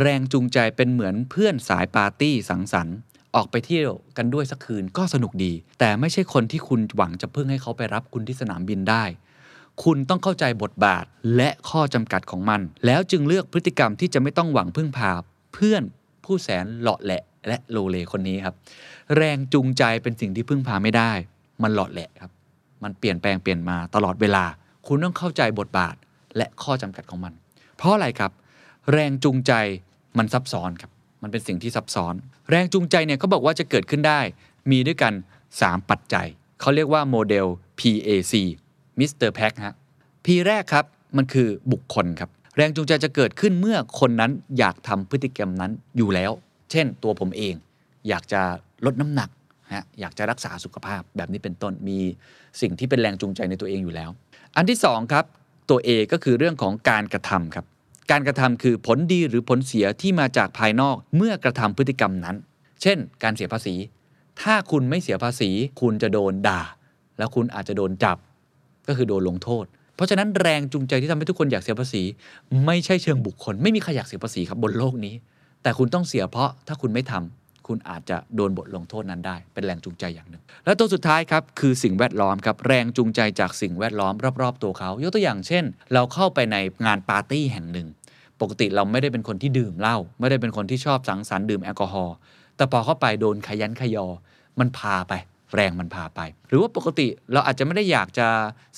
[0.00, 2.96] แรงจูงใจเป็นเหมือนเพื่อนสายปาร์ตี้สังสรรค์
[3.34, 9.04] ออกไปเที่ยวกันด้วยสักคืนก็สนุกดี แต่ไม่ใช่คนที่คุณหวังจะพึ่งให้เขาไปรับคุณที่สนามบินได้
[9.84, 11.04] คุณต้องเข้าใจบทบาท
[11.36, 15.10] และข้อจำกัดของมัน แล้วจึงเลือกพฤติกรรมที่จะไม่ต้องหวังพึ่งพา
[15.54, 15.82] เพื่อน
[16.24, 18.54] ผู้แสนหลาะแหละ และโลเลคนนี้ครับ
[19.16, 21.12] แรงจูงใจเป็นสิ่งที่พึ่งพาไม่ได้
[21.62, 22.32] มันเหลาะแหละครับ
[22.82, 24.44] มันเปลี่ยนแปลงเปลี่ยนมาตลอดเวลา
[24.86, 25.94] คุณต้องเข้าใจบทบาท
[26.36, 27.32] และข้อจำกัดของมัน
[27.76, 28.32] เพราะอะไรครับ
[28.92, 29.52] แรงจูงใจ
[30.18, 30.90] มันซับซ้อนครับ
[31.22, 32.14] มันเป็นสิ่งที่ซับซ้อน
[32.50, 34.20] แรงจูงใจเนี่ยเขาบอกว่าจะเกิดขึ้นได้
[34.70, 35.12] มีด้วยกัน
[35.52, 36.26] 3 ปัจจัย
[36.60, 37.46] เขาเรียกว่าโมเดล
[37.78, 38.32] PAC
[38.98, 39.74] Mister PAC ฮะ
[40.24, 40.84] P แรกครับ
[41.16, 46.32] มันคือบุคคลครับ แรงจูงใจจะเกิดขึ้นเมื่อคนนั้นอยากทำพฤติกรรมนั้นอยู่แล้ว
[46.70, 47.54] เช่นตัวผมเอง
[48.08, 48.40] อยากจะ
[48.86, 49.30] ลดน้ำหนัก
[49.74, 51.98] ฮะอยากจะรักษาสุขภาพแบบนี้เป็นต้นมี
[52.60, 54.10] สิ่งที่เป็นแรงจูงใจในตัวเองอยู่แล้ว
[54.56, 55.24] อันที่สองครับ
[55.70, 57.66] ตัว A ก็คือเรื่องของการกระทำครับ
[58.10, 62.36] การกระทำคือผลดีหรือผลเสียที่มาจากภายนอกเมื่อกระทำพฤติกรรมนั้น
[62.82, 63.74] เช่น การเสียภาษี
[64.40, 65.50] ถ้าคุณไม่เสียภาษี
[65.80, 66.60] คุณจะโดนด่า
[67.18, 68.16] แล้วคุณอาจจะโดนจับ
[68.88, 69.64] ก็คือโดนลงโทษ
[69.96, 72.02] เพราะฉะนั้นแรงจูงใจที่ทำให้ทุกคนอยากเสียภาษี
[72.66, 75.14] ไม่ใช่เชิงบุคคล ไม่มีใครอยากเสียภาษีครับบนโลกนี้
[75.62, 87.88] แต่คุณต้องเสียเพราะถ้าคุณไม่ทำคุณอาจจะโดนบทลงโทษนั้นได้ เป็นแรงจูงใจอย่างหนึ่ง แล้วตัวสุดท้ายครับคือสิ่งแวดล้อมครับแรงจูงใจจากสิ่งแวดล้อมรอบๆ ตัวเขา ยกตัวอย่างเช่น เราเข้าไปในงานปาร์ตี้แห่งหนึ่ง
[88.40, 92.16] ปกติเราไม่ได้เป็นคนที่ดื่มเหล้าไม่ได้เป็นคนที่ชอบสังสรรค์ดื่มแอลกอฮอล์
[92.56, 94.06] แต่พอเข้าไปโดนขยันขยอ
[94.58, 95.12] มันพาไป
[95.54, 98.26] แรงมันพาไป หรือว่าปกติเราอาจจะไม่ได้อยากจะ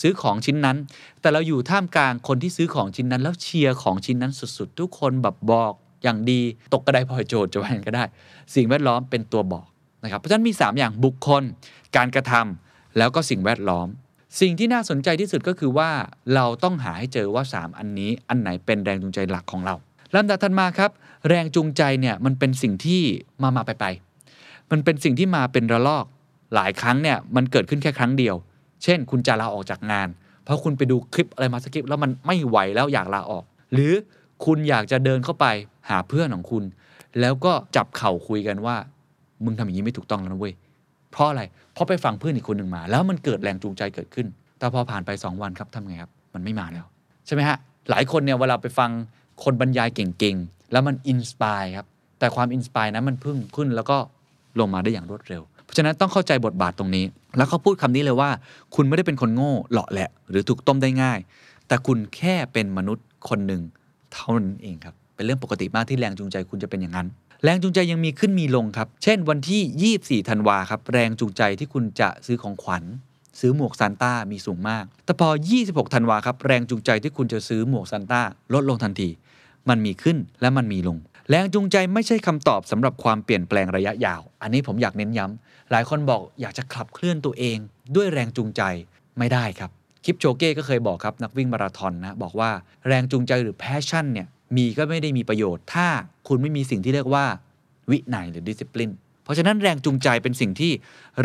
[0.01, 0.77] ซื้อของชิ้นนั้น
[1.21, 6.41] แต่เราอยู่ท่ามกลางคนที่ซื้อของชิ้นนั้น แล้วเชียร์ของชิ้นนั้นสุดๆ ทุกคนแบบบอกอย่างดี
[6.73, 8.05] ตกกระไดพลอยโจทย์จะว่าอย่างนั้นก็ได้
[8.55, 9.67] สิ่งแวดล้อมเป็นตัวบอก
[10.03, 11.43] นะครับเพราะฉะนั้นมี 3 อย่างบุคคล
[11.97, 13.89] การกระทำแล้วก็สิ่งแวดล้อม
[14.41, 15.91] สิ่งที่น่าสนใจที่สุดก็คือว่า
[16.35, 19.75] เราต้องหาให้เจอว่า 3 อันนี้อันไหนเป็นแรงจูงใจหลักของเรา
[20.15, 20.91] ลำดับถัดมาครับ
[21.29, 23.03] แรงจูงใจเนี่ยมันเป็นสิ่งที่
[23.43, 23.87] มามาไปไป
[24.71, 26.05] มันเป็นสิ่งที่มาเป็นระลอก
[26.55, 28.35] หลายครั้งเนี่ยมันเกิดขึ้นแค่ครั้งเดียว
[28.83, 30.09] เช่น คุณจะลาออกจากงาน
[30.45, 33.93] เพราะคุณไปดูคลิปอะไรมาสักคลิปแล้วมันไม่ไหวแล้วอยากลาออก หรือ
[34.45, 35.47] คุณอยากจะเดินเข้าไป
[35.89, 36.65] หาเพื่อนของคุณ
[37.21, 38.77] แล้วก็จับเข่าคุยกันว่า
[39.45, 40.55] มึงทำอย่างนี้ไม่ถูกต้องแล้วนะเว้ย
[41.13, 41.43] เพราะอะไร
[41.73, 44.27] เพราะไปฟังเพื่อนอีกคนหนึ่งมา แล้วมันเกิดแรงจูงใจเกิดขึ้น
[44.59, 46.85] แต่พอผ่านไป 2 วันครับทำไงครับมันไม่มาแล้ว
[47.27, 47.57] ใช่ไหมฮะ
[47.91, 48.91] หลายคนเนี่ยเวลาไปฟัง
[49.45, 51.87] คนบรรยายเก่งๆ แล้วมัน inspire ครับ
[52.19, 53.97] แต่ความ inspire นั้นมันพุ่งขึ้นแล้วก็
[54.61, 57.05] ลงมาได้อย่างรวดเร็ว เพราะฉะนั้นต้องเข้าใจบทบาทตรงนี้
[57.37, 58.31] แล้วเขาพูดคำนี้เลยว่า
[58.75, 61.19] คุณไม่ได้เป็นคนโง่เหลาะแหละ หรือถูกต้มได้ง่าย
[61.69, 63.63] แต่คุณแค่เป็นมนุษย์คนหนึ่ง
[64.13, 67.07] เท่านั้นเองครับเป็นเรื่องปกติมากที่แรงจูงใจคุณจะเป็นอย่างนั้น
[67.45, 72.85] แรงจูงใจยังมีขึ้นมีลงครับ เช่นวันที่ 24 ธันวาครับ แรงจูงใจที่คุณจะซื้อของขวัญ
[73.41, 75.29] ซื้อหมวกซานต้ามีสูงมาก แต่พอ
[75.61, 78.23] 26 ธันวาครับ แรงจูงใจที่คุณจะซื้อหมวกซานต้า
[78.55, 79.09] ลดลงทันที
[79.69, 80.99] มันมีขึ้นและมันมีลง
[81.31, 87.59] แรงจูงใจไม่ใช่คำตอบสำหรับความเปลี่ยนแปลงระยะยาว อันนี้ผมอยากเน้นย้ำหลายคนบอกอยากจะขับเคลื่อนตัวเอง
[87.97, 88.63] ด้วยแรงจูงใจ
[89.19, 89.71] ไม่ได้ครับ
[90.05, 92.51] คลิปโชเก้ก็เคยบอกครับนักวิ่งมาราธอนนะบอกว่า
[92.87, 95.89] แรงจูงใจหรือแพชชั่นเนี่ย มีก็ไม่ได้มีประโยชน์ ถ้า
[96.29, 97.27] คุณไม่มีสิ่งที่เรียกว่า
[97.91, 98.95] วินัยหรือ discipline
[99.25, 100.73] เพราะฉะนั้นแรงจูงใจเป็นสิ่งที่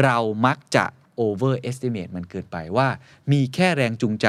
[0.02, 0.86] เรามักจะ
[1.22, 2.88] overestimate มันเกินไปว่า
[3.32, 4.28] มีแค่แรงจูงใจ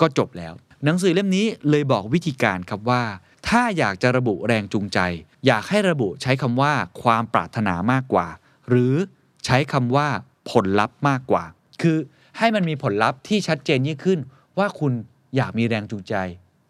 [0.00, 0.52] ก็จบแล้ว
[0.84, 3.02] หนังสือเล่มนี้เลยบอกวิธีการครับว่า
[3.48, 4.98] ถ้าอยากจะระบุแรงจูงใจ
[5.46, 6.72] อยากให้ระบุใช้คำว่า
[7.02, 8.26] ความปรารถนามากกว่า
[8.68, 8.94] หรือ
[9.46, 10.08] ใช้คำว่า
[10.50, 11.44] ผลลัพธ์มากกว่า
[11.82, 11.98] คือ
[12.38, 14.18] ให้มันมีผลลัพธ์ที่ชัดเจนยิ่งขึ้น
[14.58, 14.92] ว่าคุณ
[15.36, 16.14] อยากมีแรงจูงใจ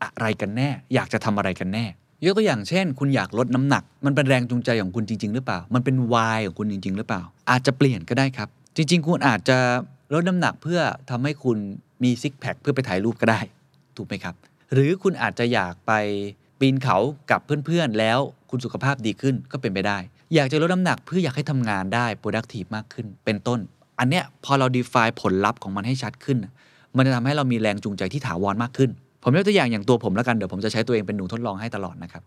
[0.02, 1.84] อะไรกันแน่ อยากจะทำอะไรกันแน่
[2.24, 9.58] ยกตัวอย่างเช่น คุณอยากลดน้ำหนัก มันเป็นแรงจูงใจของคุณจริง ๆ หรือเปล่า มันเป็นวายของคุณจริง ๆ หรือเปล่า อาจจะเปลี่ยนก็ได้ครับ จริง ๆ คุณอาจจะ
[10.14, 11.58] ลดน้ำหนักเพื่อทำให้คุณ
[12.02, 13.40] มีซิกแพคเพื่อไปถ่ายรูปก็ได้
[13.96, 14.34] ถูกไหมครับ
[14.72, 15.92] หรือคุณอาจจะอยากไป
[16.60, 16.96] ปีนเขา
[17.30, 18.18] กับเพื่อนๆ แล้ว
[18.50, 19.98] คุณสุขภาพดีขึ้นก็เป็นไปได้
[20.34, 23.60] อยากจะลดน้ำหนักเพื่ออยากให้ทำงานได้ productive มากขึ้น เป็นต้น
[23.98, 26.38] อันเนี้ยพอเรา define ผลลัพธ์ของมันให้ชัดขึ้น
[26.96, 28.90] มันจะทำให้เรามีแรงจูงใจที่ถาวรมากขึ้น
[29.22, 32.22] ผมยกตัวอย่างอย่างตัวผมแล้วกันเดี๋ยวผมจะใช้ตัวเองเป็นหนูทดลองให้ตลอดนะครับ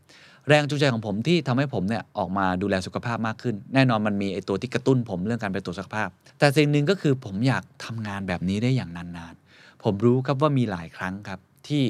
[0.48, 11.84] แรงจูงใจของผมที่ทำให้ผมเนี่ยออกมาดูแลสุขภาพมากขึ้น แน่นอนมันมีไอตัวที่กระตุ้นผมเรื่องการไปตรวจสุขภาพ แต่สิ่งหนึ่งก็คือผมอยากทำงานแบบนี้ได้อย่างนานๆ ผมรู้ครับว่ามีหลายครั้งครับ ที่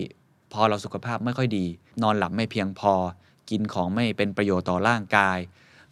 [0.53, 1.65] พอเราสุขภาพไม่ค่อยดี
[2.03, 2.93] นอนหลับไม่เพียงพอ
[3.49, 5.37] กินของไม่เป็นประโยชน์ต่อร่างกาย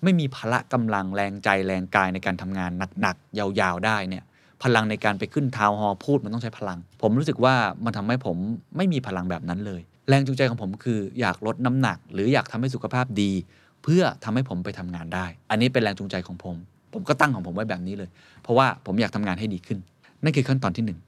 [0.03, 2.71] ไม่มีพละกำลังแรงใจแรงกายในการทำงาน
[3.01, 4.23] หนักๆยาวๆได้เนี่ย
[4.63, 8.37] พลังในการไปขึ้นทาวน์ฮอลล์พูดมันต้องใช้พลัง ผมรู้สึกว่ามันทำให้ผม
[8.77, 13.31] ไม่มีพลังแบบนั้นเลย แรงจูงใจของผมคืออยากลดน้ำหนัก หรืออยากทำให้สุขภาพดี
[13.83, 16.55] เพื่อทำให้ผมไปทำงานได้ อันนี้เป็นแรงจูงใจของผม
[16.93, 18.09] ผมก็ตั้งของผมไว้แบบนี้เลย
[18.43, 19.79] เพราะว่าผมอยากทำงานให้ดีขึ้น
[20.23, 20.99] นั่นคือขั้นตอนที่หนึ่ง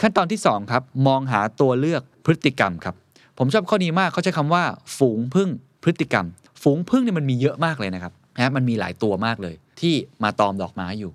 [0.00, 2.94] ขั้นตอนที่สองครับมองหาตัวเลือกพฤติกรรมครับ
[3.38, 4.62] ผมชอบข้อนี้มากเขาใช้คำว่า
[4.98, 5.48] ฝูงพึ่ง
[5.82, 6.26] พฤติกรรม
[6.62, 11.12] ฝูงพึ่งเนี่ยมันมีเยอะมากเลยนะครับนะมันมีหลายตัวมากเลย ที่มาตอมดอกไม้อยู่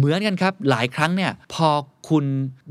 [0.00, 1.68] เหมือนกันครับ หลายครั้งเนี่ยพอ
[2.08, 2.24] คุณ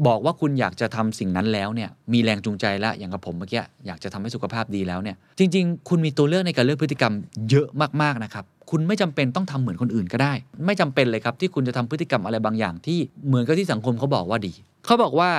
[0.07, 7.13] บอกว่าคุณอยากจะทำสิ่งนั้นแล้วเนี่ยมีแรงจูงใจแล้วอย่างกับผมเมื่อกี้อยากจะทำให้สุขภาพดีแล้วเนี่ยจริง ๆ คุณมีตัวเลือกในการเลือกพฤติกรรม
[7.49, 7.67] เยอะ
[8.01, 10.33] มากๆนะครับคุณไม่จำเป็นต้องทำเหมือนคนอื่นก็ได้
[10.65, 14.53] ไม่จำเป็นเลยครับที่คุณจะทำพฤติกรรมอะไรบางอย่างที่เหมือนกับที่สังคมเขาบอกว่าดี
[14.85, 15.29] เขาบอกว่า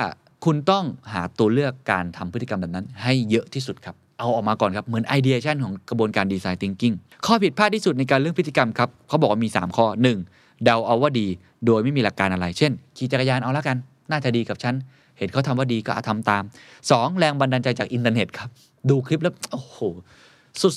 [0.45, 9.85] คุณต้องหาตัวเลือกการทำพฤติกรรมแบบนั้น ให้เยอะที่สุดครับ เอาออกมาก่อนครับ เหมือนไอเดียชันของกระบวนการดีไซน์ thinking ข้อผิดพลาดที่สุดในการเรื่องพฤติกรรมครับ เขาบอกว่ามี 3 ข้อ
[10.17, 10.40] 1.
[10.65, 11.27] เดาเอาว่าดี
[11.65, 13.77] โดยไม่มีหลักการอะไร เช่น ขี่จักรยานเอาละกัน
[14.11, 14.75] น่าจะดีกับฉัน
[15.17, 16.43] เห็นเขาทำว่าดีก็ทำตาม
[16.81, 17.17] 2.
[17.19, 18.49] แรงบันดาลใจจากอินเทอร์เน็ตครับ
[18.89, 19.79] ดูคลิปแล้ว โอ้โห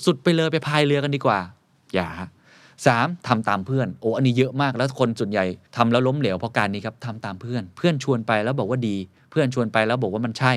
[0.07, 1.39] สุด ๆ ไปเลยไปพายเรือกันดีกว่า
[1.95, 2.09] อย่า
[2.69, 3.27] 3.
[3.27, 5.45] ทำตามเพื่อน โอ้ อันนี้เยอะมาก แล้วคนส่วนใหญ่
[5.77, 8.97] ทำแล้วล้มเหลวเพราะการนี้ครับทำตามเพื่อน เพื่อนชวนไปแล้วบอกว่าดี
[9.31, 10.53] เพื่อนชวนไปแล้วบอกว่ามันใช่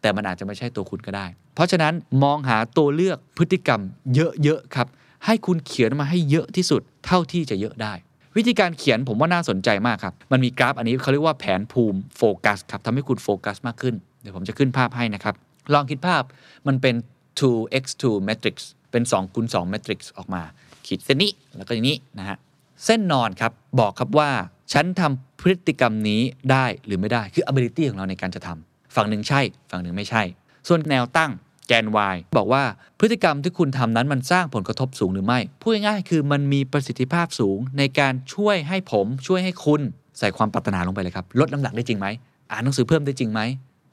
[0.00, 3.80] แต่มันอาจจะไม่ใช่ตัวคุณก็ได้ เพราะฉะนั้นมองหาตัวเลือกพฤติกรรม
[4.14, 4.86] เยอะๆครับ
[5.26, 7.92] ให้คุณเขียนมาให้เยอะที่สุด เท่าที่จะเยอะได้
[8.36, 15.34] วิธีการเขียนผมว่าน่าสนใจมากครับ มันมีกราฟอันนี้เขาเรียกว่าแผนภูมิโฟกัสครับทำให้คุณโฟกัสมากขึ้น เดี๋ยวผมจะขึ้นภาพให้นะครับ
[15.72, 16.22] ลองคิดภาพ
[16.66, 16.94] มันเป็น
[17.40, 18.56] 2x2 matrix
[18.90, 20.42] เป็น2คูณ2 matrix ออกมา
[20.86, 22.36] ขีดเส้นนี้แล้วก็อย่างนี้นะฮะ
[22.84, 24.30] เส้นนอนครับบอกครับว่า
[24.72, 29.40] ฉันทำพฤติกรรมนี้ได้หรือไม่ได้คือ ability ของเราในการจะทำฝั่งหนึ่งใช่
[29.70, 30.22] ฝั่งหนึ่งไม่ใช่
[30.68, 31.30] ส่วนแนวตั้ง
[31.72, 32.62] แกน y บอกว่า
[33.00, 39.80] พฤติกรรมที่คุณทำนั้นมันสร้างผลกระทบสูงหรือไม่ พูดง่ายๆคือมันมีประสิทธิภาพสูงในการช่วยให้ผมช่วยให้คุณ
[40.18, 42.06] ใส่ความปรารถนาลงไปเลยครับ ลดน้ำหนักได้จริงไหม
[42.50, 43.40] อ่านหนังสือเพิ่มได้จริงไหม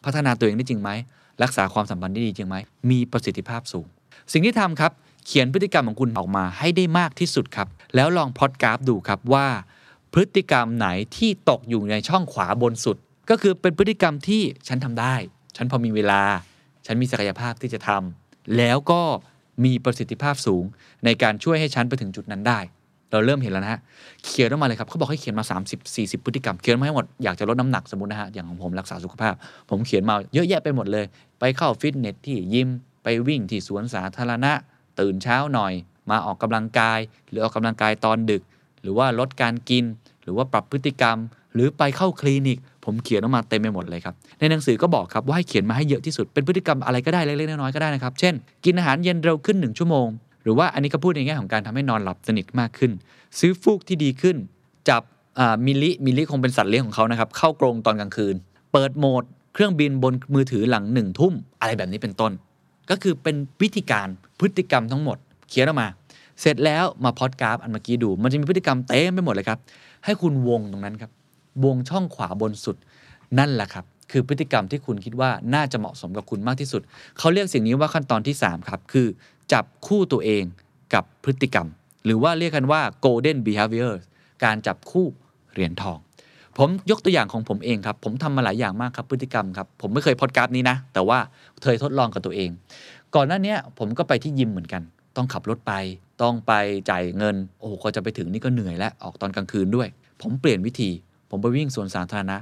[0.06, 0.90] พัฒนาตัวเองได้จริงไหม
[1.44, 2.56] รักษาความสัมพันธ์ได้ดีจริงไหม
[2.90, 3.86] มีประสิทธิภาพสูง
[4.32, 4.92] สิ่งที่ทำครับ
[5.26, 9.48] เขียนพฤติกรรมของคุณออกมาให้ได้มากที่สุดครับ แล้วลองพอดกราฟดูครับว่า
[10.14, 10.88] พฤติกรรมไหน
[11.18, 12.98] ที่ตกอยู่ในช่องขวาบนสุด
[13.30, 15.16] ก็คือเป็นพฤติกรรมที่ฉันทำได้
[15.56, 16.22] ฉันพอมีเวลา
[16.92, 19.02] ฉันมีศักยภาพที่จะทำแล้วก็
[19.66, 20.64] มีประสิทธิภาพสูง
[21.06, 22.60] ในการช่วยให้ฉันไปถึงจุดนั้นได้
[23.12, 23.80] เราเริ่มเห็นแล้วนะฮะ
[24.26, 29.34] เขียนออกมาเลยครับเขาบอกให้เขียนมา 30 40 พฤติกรรมเขียนมาให้หมดอยากจะลดน้ำหนักสมมตินะฮะอย่างของผมรักษาสุขภาพ
[29.70, 31.06] ผมเขียนมาเยอะแยะไปหมดเลย
[31.40, 32.70] ไปเข้าฟิตเนสที่ยิม
[33.04, 34.52] ไปวิ่งที่สวนสาธารณะ
[35.00, 35.74] ตื่นเช้าหน่อย
[36.10, 37.00] มาออกกำลังกาย
[37.30, 38.42] หรือออกกำลังกายตอนดึก
[38.82, 39.84] หรือว่าลดการกิน
[40.24, 41.18] หรือว่าปรับพฤติกรรม
[41.54, 48.34] หรือไปเข้าคลินิก ผมเขียนออกมาเต็มไปหมดเลยครับ ในหนังสือก็บอกครับว่าให้เขียนมาให้เยอะที่สุด เป็นพฤติกรรมอะไรก็ได้เล็กๆน้อยๆก็ได้นะครับ เช่น
[48.66, 50.08] กินอาหารเย็นเร็วขึ้น 1 ชั่วโมง
[50.44, 52.92] หรือว่าอันนี้ก็พูดในแง่ของการทำให้นอนหลับสนิทมากขึ้น
[53.40, 54.36] ซื้อฟูกที่ดีขึ้น
[54.90, 55.02] จับ
[55.66, 58.36] มิลิ มิลลิคงเป็นสัตว์เลี้ยงของเขานะครับ เข้ากรงตอนกลางคืน
[58.74, 59.24] เปิดโหมด
[59.54, 62.32] เครื่องบินบนมือถือหลังหนึ่งทุ่ม อะไรแบบนี้เป็นต้น
[62.90, 64.08] ก็คือเป็นวิธีการ
[64.40, 65.18] พฤติกรรมทั้งหมด
[65.50, 65.88] เขียนออกมา
[66.42, 69.60] เสร็จแล้วมาพอดกราฟอันเมื่อกี้ดู มันจะมีพฤติกรรมเต็มไปหมดเลยครับ
[70.06, 71.12] ให้คุณวงตรงนั้นครับ
[71.64, 72.78] วงช่องขวาบนสุด
[73.40, 76.82] นั่นแหละครับ คือพฤติกรรมที่คุณคิดว่าน่าจะเหมาะสมกับคุณมากที่สุด
[77.18, 79.08] เขาเรียกสิ่งนี้ว่าขั้นตอนที่ 3 ครับ คือ
[79.54, 80.44] จับคู่ตัวเอง
[80.94, 81.68] กับพฤติกรรม
[82.06, 83.94] หรือว่าเรียกกันว่า golden behavior
[84.44, 85.06] การจับคู่
[85.54, 85.98] เหรียญทอง
[86.58, 91.20] ผมยกตัวอย่างของผมเองครับ ผมทำมาหลายอย่างมากครับพฤติกรรมครับ ผมไม่เคยพอดการ์ดนี้นะ แต่ว่า
[91.64, 92.50] เคยทดลองกับตัวเอง
[93.16, 94.82] ก่อนหน้านี้ผมก็ไปที่ยิมเหมือนกัน
[95.16, 95.74] ต้องขับรถไป
[96.22, 96.54] ต้องไป
[96.90, 99.88] จ่ายเงิน โอ้โหกว่าจะไปถึงนี่ก็เหนื่อยและออกตอนกลางคืนด้วย
[100.22, 100.90] ผมเปลี่ยนวิธี
[101.30, 102.38] ผมไปวิ่งสวนสาธารณะ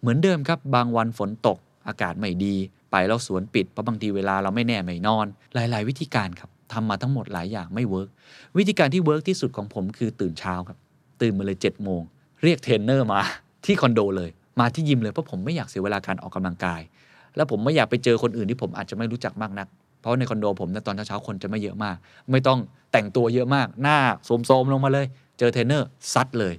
[0.00, 2.54] เหมือนเดิมครับ บางวันฝนตก อากาศไม่ดี
[2.90, 8.08] ไปแล้วสวนปิด เพราะบางทีเวลาเราไม่แน่ไม่นอน หลาย ๆ วิธีการครับทำมาทั้งหมดหลายอย่างไม่ work
[8.58, 10.78] วิธีการที่ work ที่สุดของผมคือตื่นเช้าครับ
[11.20, 12.02] ตื่นมาเลย7จ็ดโมง
[12.42, 13.20] เรียกเทรนเนอร์มา
[13.66, 16.80] ที่คอนโดเลย มาที่ยิมเลยเพราะผมไม่อยากเสียเวลาการออกกำลังกาย
[17.36, 19.68] แล้วผมไม่อยากไปเจอคนอื่นที่ผมอาจจะไม่รู้จักมากนัก
[20.00, 21.96] เพราะในคอนโดผมเนี่ยตอนเช้าๆคนจะไม่เยอะมาก
[22.30, 22.58] ไม่ต้อง
[22.92, 25.06] แต่งตัวเยอะมาก หน้าโทรมๆลงมาเลย
[25.38, 26.54] เจอเทรนเนอร์ซัดเลย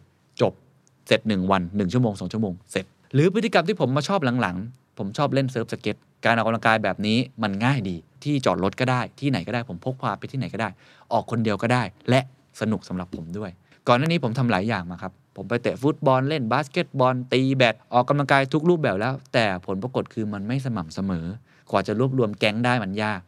[1.12, 5.95] เสร็จ 1 วัน 1 ชั่วโมง 2 ชั่วโมง เสร็จ หรือพฤติกรรมที่ผมมาชอบหลังๆ ผมชอบเล่นเซิร์ฟสเก็ต
[6.26, 10.69] การออกกำลังกายแบบนี้มันง่ายดี ที่จอดรถก็ได้ที่ไหนก็ได้ผมพกพาไปที่ไหนก็ได้
[11.13, 12.19] ออกคนเดียวก็ได้ และ
[12.62, 13.52] สนุกสำหรับผมด้วย
[13.88, 21.26] ก่อนหน้านี้ผมทำหลายอย่างมาครับผมไปเตะฟุตบอลเล่นบาสเกตบอลตีแบดออกกำลังกายทุกรูปแบบแล้ว แต่ผลปรากฏคือมันไม่สม่ำเสมอ
[21.71, 23.21] กว่าจะรวบรวมแก๊งได้มันยาก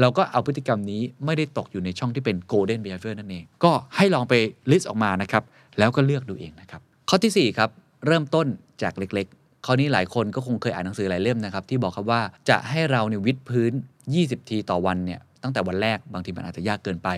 [0.00, 4.34] เราก็เอาพฤติกรรมนี้ไม่ได้ตกอยู่ในช่องที่เป็น golden behavior นั่นเอง ก็ให้ลองไป
[4.70, 5.42] list ออกมานะครับ
[5.78, 7.70] แล้วก็เลือกดูเองนะครับ ข้อทีสี่ 4 ครับ
[8.06, 8.46] เริ่มต้น
[8.82, 13.72] จากเล็กๆ ข้อนี้หลายคนก็คงเคยอ่านหนังสือหลายเล่มนะครับ ที่บอกครับว่าจะให้เราเนี่ยวิดพื้น
[14.10, 17.08] 20 ทีต่อวันเนี่ยตั้งแต่วันแรกบางทีมันอาจจะยากเกินไป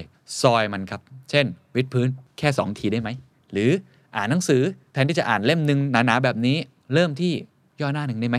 [0.40, 3.08] ซอยมันครับ เช่น วิดพื้นแค่ 2 ทีได้ไหม
[3.52, 3.70] หรือ
[4.16, 6.56] อ่านหนังสือแทนที่จะอ่านเล่มหนึ่งหนาๆแบบนี้
[6.94, 7.32] เริ่มที่
[7.80, 8.38] ย่อหน้าหนึ่งได้ไหม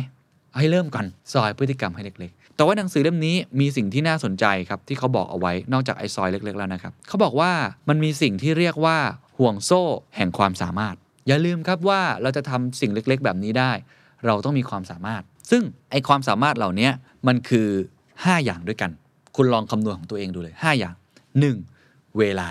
[0.60, 7.52] ให้เริ่มก่อนซอยพฤติกรรมให้เล็กๆ แต่ว่าหนังสือเล่มนี้มีสิ่งที่น่าสนใจครับที่เขาบอกเอาไว้นอกจากไอซอยเล็ก ๆ แล้วนะครับเขาบอกว่า
[7.90, 8.98] มันมีสิ่งที่เรียกว่า
[9.38, 9.84] ห่วงโซ่
[10.16, 10.96] แห่งความสามารถ
[11.30, 13.72] อย่าลืมครับว่าเราจะทำสิ่งเล็กๆ แบบนี้ได้
[14.26, 16.90] เราต้องมีความสามารถ ซึ่งไอความสามารถเหล่านี้
[17.28, 17.68] มันคือ
[18.08, 18.92] 5 อย่างด้วยกัน
[19.36, 20.96] คุณลองคำนวณของตัวเองดูเลย 5 อย่าง
[21.56, 22.18] 1.
[22.18, 22.48] เวลา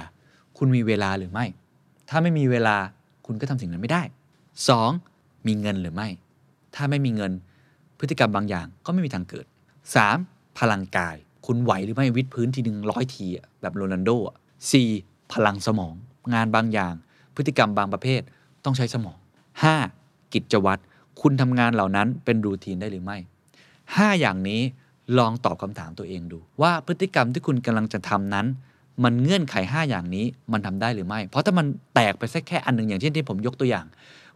[0.58, 1.46] คุณมีเวลาหรือไม่
[2.08, 2.76] ถ้าไม่มีเวลา
[3.26, 4.02] คุณก็ทำสิ่งนั้นไม่ได้
[4.78, 5.46] 2.
[5.46, 6.08] มีเงินหรือไม่
[6.74, 7.32] ถ้าไม่มีเงิน
[7.98, 9.46] พฤติกรรมบางอย่างก็ไม่มีทางเกิด
[10.02, 10.58] 3.
[10.58, 13.26] พลังกาย คุณไหวหรือไม่วิดพื้นทีหนึ่งร้อยที
[13.60, 14.36] แบบโรนัลโดอะ
[14.84, 15.32] 4.
[15.32, 15.94] พลังสมอง
[16.34, 16.94] งานบางอย่าง
[17.34, 18.22] พฤติกรรมบางประเภท
[18.64, 19.18] ต้องใช้สมอง
[19.74, 20.34] 5.
[20.34, 20.82] กิจวัตร
[21.20, 23.18] คุณทำงานเหล่านั้นเป็นรูทีนได้หรือไม่
[23.68, 24.60] 5 อย่างนี้
[25.18, 28.46] ลองตอบคำถามตัวเองดู ว่าพฤติกรรมที่คุณกำลังจะทำนั้น
[29.04, 33.86] มันเงื่อนไข 5 อย่างนี้มันทำได้หรือไม่ เพราะถ้ามันแตกไปสักแค่อันหนึ่งอย่างเช่นที่ผมยกตัวอย่าง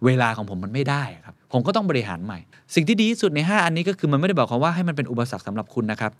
[0.05, 2.39] เวลาของผมมันไม่ได้ครับผมก็ต้องบริหารใหม่
[2.75, 6.13] สิ่งที่ดีที่สุดใน 5 อันนี้ก็คือมันไม่ได้บอกความว่าให้มันเป็นอุปสรรคสำหรับคุณนะครับ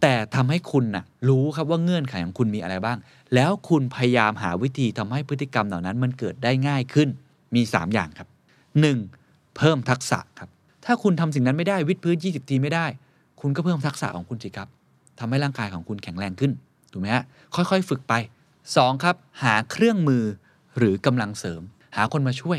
[0.00, 2.96] แต่ทำให้คุณนะ่ะรู้ครับว่าเงื่อนไขของคุณมีอะไรบ้าง
[3.34, 7.08] แล้วคุณพยายามหาวิธีทำให้พฤติกรรมเหล่านั้นมันเกิดได้ง่ายขึ้น
[7.54, 8.28] มี 3 อย่างครับ
[8.92, 9.56] 1.
[9.56, 10.48] เพิ่มทักษะครับ
[10.84, 12.86] ถ้าคุณทำสิ่งนั้นไม่ได้วิดพื้น 20 ทีไม่ได้
[13.40, 14.68] คุณก็เพิ่มทักษะของคุณสิครับ
[15.18, 16.52] ทำให้ร่างกายของคุณแข็งแรงขึ้น
[16.92, 18.14] ถูกไหมฮะค่อยๆ ฝึกไป
[18.60, 19.04] 2.
[19.04, 20.24] ครับหาเครื่องมือ
[20.78, 21.62] หรือกำลังเสริม
[21.96, 22.58] หาคนมาช่วย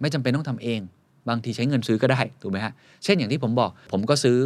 [0.00, 0.80] ไม่จำเป็นต้องทำเอง
[1.28, 2.72] บางทีใช้เงินซื้อก็ได้ถูกไหมฮะ
[3.04, 4.38] เช่นอย่างที่ผมบอก ผมก็ซื้อ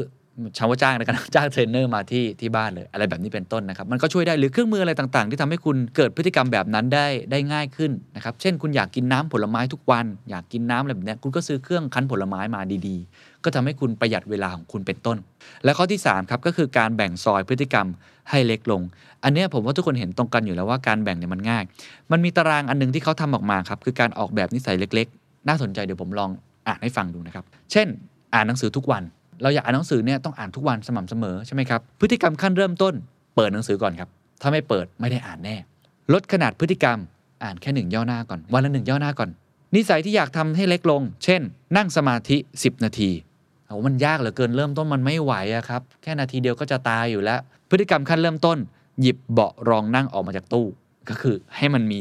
[0.59, 15.17] ใช้คำว่าจ้างละกันจ้างเทรนเนอร์มาที่ที่บ้านเลย อะไรแบบนี้เป็นต้นนะครับ มันก็ช่วยได้หรือเครื่องมืออะไรต่างๆ ที่ทำให้คุณเกิดพฤติกรรมแบบนั้นได้ได้ง่ายขึ้นนะครับเช่น คุณอยากกินน้ำผลไม้ทุกวัน อยากกินน้ำอะไรแบบนี้คุณก็ซื้อเครื่องคั้นผลไม้มาดีๆ ก็ทำให้คุณประหยัดเวลาของคุณเป็นต้น
[15.65, 17.87] และข้อที่3ครับก็คือการแบ่งซอยพฤติกรรม
[18.31, 18.83] ให้เล็กลง
[19.25, 21.65] อันนี้ผมว่าทุกคนเห็นตรงกันอยู่แล้วว่าการแบ่งเนี่ยมันง่าย
[22.13, 26.31] มันมีตารางอันหนึงที่เขาทำออกมาครับคือการออกแบบนิสัยเล็ก ๆ น่าสนใจเดี๋ยวผมลอง
[26.69, 27.87] อ่านให้ฟังดูนะครับเช่น
[28.35, 29.03] อ่านหนังสือทุกวัน
[29.43, 32.95] เราอยากอ่านหนังสือเนี่ยต้องอ่านทุกวันสม่ำเสมอใช่ไหมครับพฤติกรรมขั้นเริ่มต้น
[33.37, 34.09] เปิดหนังสือก่อนครับ
[34.41, 35.57] ถ้าไม่เปิดไม่ได้อ่านแน่
[36.13, 36.99] ลดขนาดพฤติกรรม
[37.45, 39.31] อ่านแค่หนึ่งย่อหน้าก่อน วันละหนึ่งย่อหน้าก่อน
[39.75, 41.41] นิสัยที่อยากทำให้เล็กลง เช่น
[41.77, 43.11] นั่งสมาธิ 10 นาที
[43.67, 48.59] โอ้มันยากเหลือเกินเริ่มต้นมันไม่ไหวอะครับแค่นาทีเดียวก็จะตายอยู่แล้ว พฤติกรรมขั้นเริ่มต้น
[49.01, 50.67] หยิบเบาะรองนั่งออกมาจากตู้
[51.09, 51.99] ก็คือให้มันมี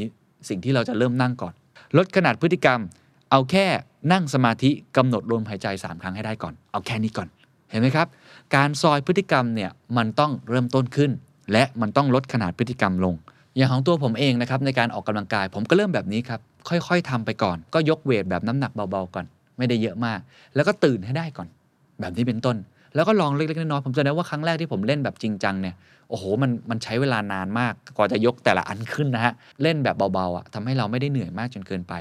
[0.49, 1.53] สิ่งที่เราจะเริ่มนั่งก่อน
[1.97, 2.79] ลดขนาดพฤติกรรม
[3.31, 3.65] เอาแค่
[4.11, 7.27] นั่งสมาธิกำหนดลมหายใจ 3 ครั้งให้ได้ก่อน เอาแค่นี้ก่อน
[7.69, 8.07] เห็นไหมครับ
[8.55, 11.11] การซอยพฤติกรรมเนี่ยมันต้องเริ่มต้นขึ้น
[11.51, 13.15] และมันต้องลดขนาดพฤติกรรมลง
[13.55, 16.39] อย่างของตัวผมเองนะครับในการออกกำลังกาย ผมก็เริ่มแบบนี้ครับ
[16.69, 19.25] ค่อยๆทำไปก่อน ก็ยกเวทแบบน้ำหนักเบาๆก่อน
[19.57, 20.19] ไม่ได้เยอะมาก
[20.55, 21.47] แล้วก็ตื่นให้ได้ก่อน
[21.99, 22.57] แบบนี้เป็นต้น
[22.95, 25.75] แล้วก็ลองเล็กๆน้อยๆผมจะได้ว่าครั้งแรกที่ผมเล่นแบบจริงจังเนี่ย
[26.09, 31.93] โอ้โหมันมันใช้เวลานานมากกว่าจะยกแต่ละอันขึ้นนะฮะเล่นแบบเบาๆอะทำให้เราไม่ได้เหนื่อยมากจนเกินไป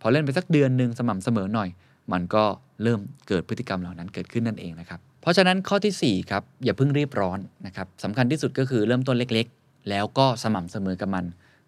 [0.00, 1.68] พอเล่นไปสักเดือนหนึ่งสม่ำเสมอหน่อย
[2.12, 2.44] มันก็
[2.82, 11.24] เริ่มเกิดพฤติกรรมเหล่านั้นเกิดขึ้นนั่นเองนะครับเพราะฉะนั้นข้อทีสี่4ครับอย่าเพิ่งรีบร้อนนะครับสำคัญที่สุดก็คือเริ่มต้นเล็กๆ แล้วก็สม่ำเสมอกับมัน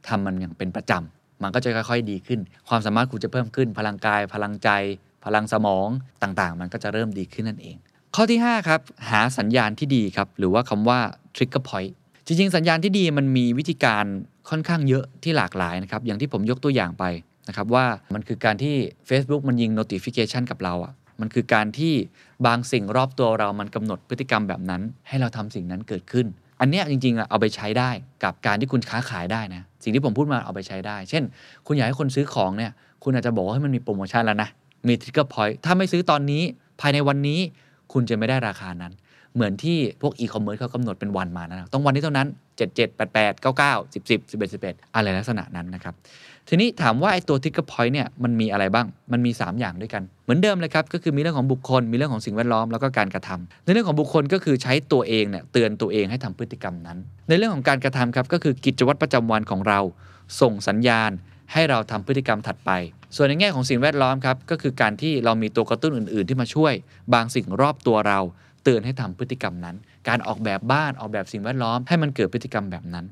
[0.08, 4.68] ทำมันอย่างเป็นประจำมันก็จะค่อยๆดีขึ้น ความสามารถคุณจะเพิ่มขึ้น พลังกาย พลังใจ
[5.24, 5.88] พลังสมอง
[6.22, 7.76] ต่างๆ มันก็จะเริ่มดีขึ้นนั่นเอง
[8.14, 11.00] ข้อที่5ครับหาสัญญาณที่ดีครับหรือว่าคำว่า
[11.36, 11.92] trigger point
[12.26, 14.04] จริงๆ สัญญาณที่ดีมันมีวิธีการ
[14.50, 17.04] ค่อนข้างเยอะที่หลากหลายนะครับอย่างที่ผมยกตัวอย่างไป
[17.50, 18.74] นะครับว่ามันคือการที่
[19.08, 21.94] Facebook มันยิง notification กับเราอะ่ะมันคือการที่
[22.46, 26.26] บางสิ่งรอบตัวเรามันกำหนดพฤติกรรมแบบนั้น ให้เราทำสิ่งนั้นเกิดขึ้น
[26.60, 27.90] อันนี้จริงๆเอาไปใช้ได้
[28.24, 31.22] กับการที่คุณค้าขายได้นะสิ่งที่ผมพูดมาเอาไปใช้ได้ เช่น
[31.66, 32.72] คุณอยากให้คนซื้อของเนี่ย
[33.04, 34.48] คุณอาจจะบอกว่าให้มันมีโปรโมชั่นแล้วนะ
[34.88, 36.42] มี trigger point ถ้าไม่ซื้อตอนนี้
[36.80, 37.40] ภายในวันนี้
[37.92, 38.92] คุณจะไม่ได้ราคานั้น
[39.34, 45.94] เหมือนที่พวกอีคอมเมิร์ซเขากำหนดเป็นวันมานะต้องวันนี้เท่านั้น 7 7 8 8 9 9 10 10 11 11 อะไรลักษณะนั้นนะครับ
[46.52, 59.80] ทีนี้ถามว่าไอ้ตัว trigger point เนี่ยมันมีอะไรบ้าง มันมี 3 อย่างด้วยกัน เหมือนเดิมเลยครับ ก็คือมีเรื่องของบุคคล มีเรื่องของสิ่งแวดล้อม แล้วก็การกระทำในเรื่องของบุคคลก็คือใช้ตัวเองเนี่ยเตือนตัวเองให้ทำพฤติกรรมนั้น ในเรื่องของการกระทำครับก็คือกิจวัตรประจำวันของเรา
[60.40, 61.10] ส่งสัญญาณ
[61.52, 62.70] ให้เราทำพฤติกรรมถัดไป
[63.16, 66.72] ส่วนในแง่ของสิ่งแวดล้อมครับก็คือการที่เรามีตัวกระตุ้นอื่น ๆ ที่มาช่วย
[67.14, 68.20] บางสิ่งรอบตัวเรา
[68.64, 69.76] เตือนให้ทำพฤติกรรมนั้น
[70.08, 73.04] การออกแบบบ้านออกแบบสิ่งแวดล้อมให้มันเกิดพฤติกรรมแบบนั้น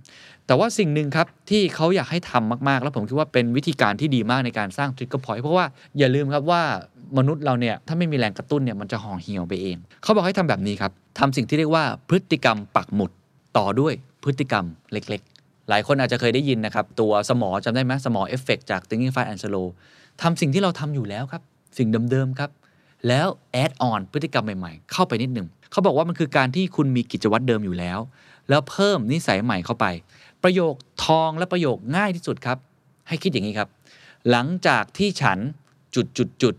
[0.48, 5.66] แต่ว่าสิ่งหนึ่งครับที่เขาอยากให้ทำมากๆ แล้วผมคิดว่าเป็นวิธีการที่ดีมากในการสร้าง trigger point เพราะว่า
[5.98, 6.62] อย่าลืมครับว่า
[7.18, 13.10] มนุษย์เราเนี่ยถ้าไม่มีแรงกระตุ้นเนี่ยมันจะห่อเหี่ยวไปเอง เขาบอกให้ทำแบบนี้ครับทำสิ่งที่เรียกว่าพฤติกรรมปักหมุด
[13.56, 19.66] ต่อด้วยพฤติกรรมเล็กๆ หลายคนอาจจะเคยได้ยินนะครับ ตัวสมอจำได้ไหมสมอเอฟเฟกจาก Thinking Fast and Slow
[20.22, 21.42] ทำสิ่งที่เราทำอยู่แล้วครับ
[21.78, 22.50] สิ่งเดิมๆครับ
[23.08, 27.98] แล้วแอดออนพฤติกรรมใหม่ๆ เข้าไปนิดหนึ่งเขาบอกว่ามันคือการที่คุณมีกิจวัตรเดิมอยู่แล้ว
[28.48, 29.86] แล้วเพิ่มนิสัยใหม่เข้าไป
[30.42, 30.74] ประโยค
[31.04, 32.58] ทองและประโยคง่ายที่สุดครับ
[33.08, 33.68] ให้คิดอย่างนี้ครับ
[34.30, 35.38] หลังจากที่ฉัน
[35.94, 36.54] จุดจุดจุด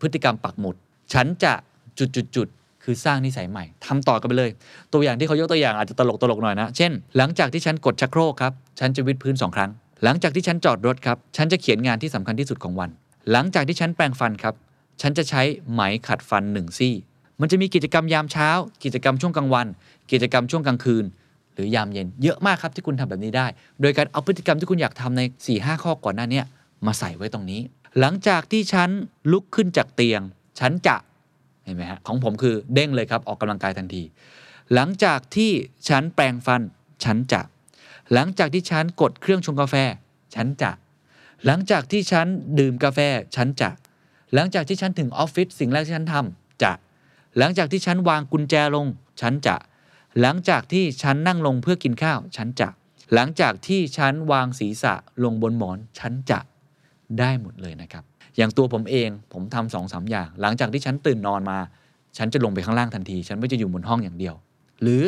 [0.00, 0.76] พฤติกรรมปักหมุด
[1.12, 1.52] ฉันจะ
[1.98, 2.48] จุดจุดจุด
[2.84, 4.50] คือสร้างนิสัยใหม่ทำต่อกันไปเลย
[4.92, 9.70] ตัวอย่างที่เขายกตัวอย่างอาจจะตลกตลกหน่อยนะ เช่น หลังจากที่ฉันกดชักโครกครับ ฉันจะวิดพื้นสองครั้ง
[10.04, 12.90] หลังจากที่ฉันจอดรถครับ ฉันจะเขียนงานที่สำคัญที่สุดของวัน
[13.32, 14.54] หลังจากที่ฉันแปรงฟันครับ
[15.00, 16.94] ฉันจะใช้ไหมขัดฟันหนึ่งซี่
[17.40, 18.48] มันจะมีกิจกรรมยามเช้า
[18.84, 19.66] กิจกรรมช่วงกลางวัน
[20.12, 21.04] กิจกรรมช่วงกลางคืน
[21.58, 23.46] หรือยามเย็นเยอะมากครับที่คุณทำแบบนี้ได้
[23.80, 26.42] โดยการเอาพฤติกรรมที่คุณอยากทำใน4ีหข้อก่อนหน้านี้
[26.86, 27.60] มาใส่ไว้ตรงนี้
[28.00, 28.88] หลังจากที่ฉัน
[29.32, 30.22] ลุกขึ้นจากเตียง
[30.60, 30.96] ฉันจะ
[31.64, 34.02] เห็นไหมฮะของผมคือเด้งเลยครับออกกำลังกายทันที
[34.74, 35.50] หลังจากที่
[35.88, 36.62] ฉันแปรงฟัน
[37.04, 37.40] ฉันจะ
[38.12, 39.74] หลังจากที่ฉันกดเครื่องชงกาแฟ
[40.34, 40.70] ฉันจะ
[41.46, 42.26] หลังจากที่ฉัน
[42.58, 42.98] ดื่มกาแฟ
[43.36, 43.70] ฉันจะ
[44.34, 46.72] หลังจากที่ฉันถึงออฟฟิศสิ่งแรกที่ฉันทำจะ
[47.38, 48.86] หลังจากที่ฉันวางกุญแจลง
[49.20, 49.56] ฉันจะ
[50.20, 52.68] หลังจากที่ฉันนั่งลงเพื่อกินข้าว ฉันจะ
[53.14, 54.94] หลังจากที่ฉันวางศีรษะ
[55.24, 56.38] ลงบนหมอน ฉันจะ
[57.18, 58.04] ได้หมดเลยนะครับ
[58.36, 61.58] อย่างตัวผมเองผมทำสองสามอย่าง หลังจากที่ฉันตื่นนอนมา
[62.18, 64.34] ฉันจะลงไปข้างล่างทันที ฉันไม่จะอยู่บนห้องอย่างเดียว
[64.82, 65.02] หรือ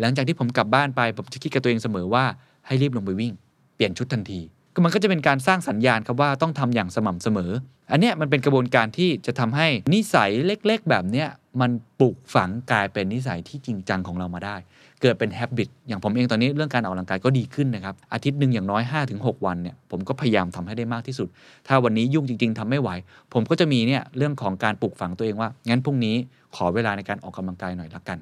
[0.00, 2.24] หลังจากที่ผมกลับบ้านไปผมจะคิดกับตัวเองเสมอว่า
[2.66, 3.32] ให้รีบลงไปวิ่ง
[3.76, 4.40] เปลี่ยนชุดทันที
[4.74, 7.50] ก็มันก็จะเป็นการสร้างสัญญาณครับว่าต้องทำอย่างสม่ำเสมอ
[7.90, 11.28] อันเนี้ยมันเป็นกระบวนการที่จะทำให้นิสัยเล็กๆ แบบเนี้ย
[11.60, 11.70] มัน
[12.00, 14.56] ปลูกฝังกลายเป็นนิสัยที่จริงจังของเรามาได้
[15.02, 18.82] เกิดเป็น habit อย่างผมเองตอนนี้เรื่องการออกกำลังกายก็ดีขึ้นนะครับ อาทิตย์หนึ่งอย่างน้อย
[19.14, 21.28] 5-6 วันเนี่ยผมก็พยายามทำให้ได้มากที่สุด
[21.66, 22.90] ถ้าวันนี้ยุ่งจริง ๆทำไม่ไหว
[23.32, 26.16] ผมก็จะมีเนี่ยเรื่องของการปลูกฝังตัวเองว่า งั้นพรุ่งนี้
[26.56, 28.18] ขอเวลาในการออกกำลังกายหน่อยละกัน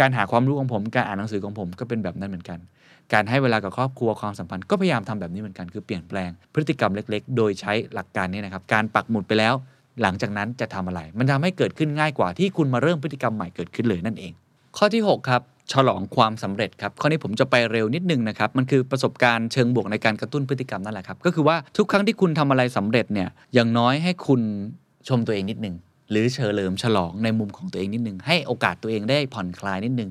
[0.00, 2.58] การหาความรู้ของผมการอ่านหนังสือของผมก็เป็นแบบนั้นเหมือนกัน
[3.12, 9.54] การให้เวลากับครอบครัวความสัมพันธ์ก็พยายามทำแบบนี้เหมือนกันคือเปลี่ยนแปลงพฤติกรรมเล็ก ๆ โดยใช้หลักการนี้นะครับการปักหมุดไปแล้ว
[10.02, 14.32] หลังจากนั้นจะทำอะไร มันทำให้เกิดขึ้นง่ายกว่าที่คุณมาเริ่มพฤติกรรมใหม่เกิดขึ้นเลยนั่นเอง
[14.76, 15.42] ข้อที่ 6 ครับ
[15.72, 24.40] ฉลองความสำเร็จครับข้อนี้ผมจะไปเร็วนิดนึงนะครับ มันคือประสบการณ์เชิงบวกในการกระตุ้นพฤติกรรมนั่นแหละครับ ก็คือว่าทุกครั้งที่คุณทำอะไรสำเร็จเนี่ยอย่างน้อยให้คุณ
[25.08, 25.74] ชมตัวเองนิดนึง
[26.10, 30.10] หรือเฉลิมฉลองในมุมของตัวเองนิดนึง ให้โอกาสตัวเองได้ผ่อนคลายนิดนึง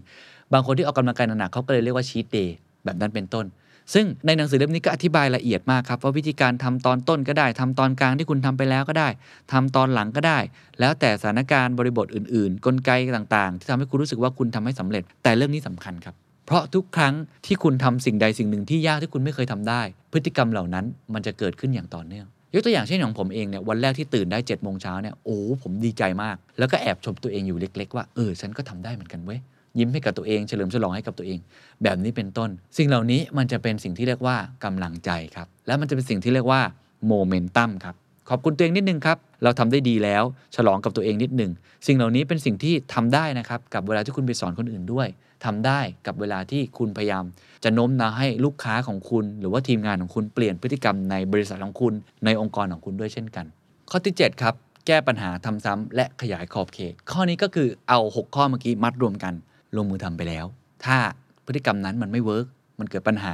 [0.54, 3.46] บางคนที่ออกกำลังกายหนักเขาก็เลยเรียกว่าชีตเดย์ แบบนั้นเป็นต้น
[3.94, 9.10] ซึ่งในหนังสือเล่มนี้ก็อธิบายละเอียดมากครับว่าวิธีการทำตอนต้นก็ได้ทำตอนกลางที่คุณทำไปแล้วก็ได้
[9.52, 10.40] ทำตอนหลังก็ได้
[10.80, 17.14] แล้วแต่สถานการณ์บริบทอื่น ๆ กลไกต่างๆ ที่ทำให้คุณรู้สึกว่าคุณทำให้สำเร็จ แต่เรื่องนี้สำคัญครับเพราะทุกครั้ง
[17.46, 19.82] ที่คุณทำสิ่งใดสิ่งหนึ่งที่ยากที่คุณไม่เคยทำได้
[20.14, 29.40] พฤติกรรมเหล่านั้นมันจะเกิดขึ้นอย่างต่อเนื่องยกตัวอย่างเช่นของผมเองเนี่ยวันแรกที่ตื่นได้7จ็ดโมงเช้าเนี่ยโอ้ผมดีใจมาก แล้วก็แอบชมตัวเองอยู่เล็ก ๆ ว่าเออฉันก็ทำได้เหมือนกันเว้ย
[29.80, 31.40] ยิ้มให้กับตัวเองเฉลิมฉลองให้กับตัวเอง
[31.84, 36.62] แบบนี้เป็นต้น สิ่งเหล่านี้มันจะเป็นสิ่งที่เรียกว่ากำลังใจครับ และมันจะเป็นสิ่งที่เรียกว่า
[37.08, 37.96] โมเมนตัมครับ
[38.30, 40.24] ขอบคุณตัวเองนิดนึงครับเราทำได้ดีแล้ว
[40.56, 41.52] ฉลองกับตัวเองนิดหนึ่ง
[41.88, 45.08] สิ่งเหล่านี้เป็นสิ่งที่ทำได้นะครับ กับเวลาที่คุณไปสอนคนอื่นด้วย
[45.46, 47.24] ทำได้กับเวลาที่คุณพยายาม
[47.64, 51.94] จะโน้มน้าวให้ลูกค้าของคุณ หรือว่าทีมงานของคุณเปลี่ยนพฤติกรรมในบริษัทของคุณ
[52.26, 53.46] ในองค์กรของคุณด้วยเช่นกัน
[53.90, 54.54] ข้อที่ 7 ครับ
[54.88, 59.34] แก้ปัญหาทำซ้ำและขยายขอบเขต ข้อนี้ก็คือเอา 6 ข้อเมื่อกี้มัดรวมกัน
[59.78, 60.46] ลงมือทำไปแล้ว
[60.86, 60.98] ถ้า
[61.46, 62.46] พฤติกรรมนั้นมันไม่เวิร์ก
[62.80, 63.34] มันเกิดปัญหา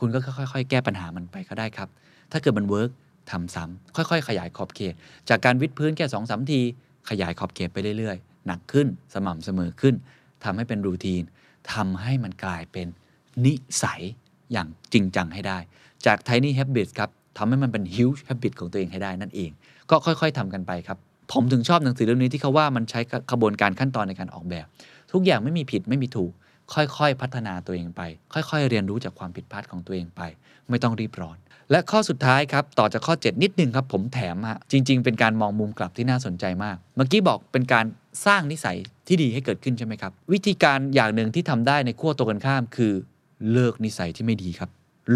[0.00, 1.88] คุณก็ค่อยๆ แก้ปัญหามันไปก็ได้ครับ
[2.32, 2.90] ถ้าเกิดมันเวิร์ก
[3.30, 4.94] ทำซ้ำค่อยๆ ขยายขอบเขต
[5.28, 6.60] จากการวิดพื้นแค่สองสามที
[7.10, 9.94] ขยายขอบเขตไปเรื่อยๆ หนักขึ้นสม่ำเสมอขึ้น
[10.44, 11.22] ทำให้เป็นรูทีน
[11.72, 12.86] ทำให้มันกลายเป็น
[13.44, 14.00] นิสัย
[14.52, 15.58] อย่างจริงจังให้ได้
[16.06, 19.50] จาก tiny habits ครับทำให้มันเป็น huge habit ของตัวเองให้ได้นั่นเอง
[19.90, 20.98] ก็ค่อยๆทำกันไปครับ
[21.32, 24.66] ผมถึงชอบหนังสือเล่มนี้ที่เขาว่ามันใช้กระบวนการขั้นตอนในการออกแบบ
[25.12, 26.32] ทุกอย่างไม่มีผิดไม่มีถูก
[26.74, 30.22] ค่อยๆ พัฒนาตัวเองไป ค่อยๆ เรียนรู้จากความผิดพลาดของตัวเองไป
[30.70, 31.36] ไม่ต้องรีบร้อน
[31.70, 37.86] และข้อสุดท้ายครับ ต่อจากข้อ 7 นิดนึงครับผมแถมฮะจริง ๆ เป็นการมองมุมกลับที่น่าสนใจมาก เมื่อกี้บอกเป็นการ
[38.26, 42.92] สร้างนิสัยที่ดีให้เกิดขึ้นใช่ไหมครับ วิธีการอย่างหนึ่งที่ทำได้ในขั้วตรงกันข้าม คือ
[43.52, 44.70] เลิกนิสัยที่ไม่ดีครับ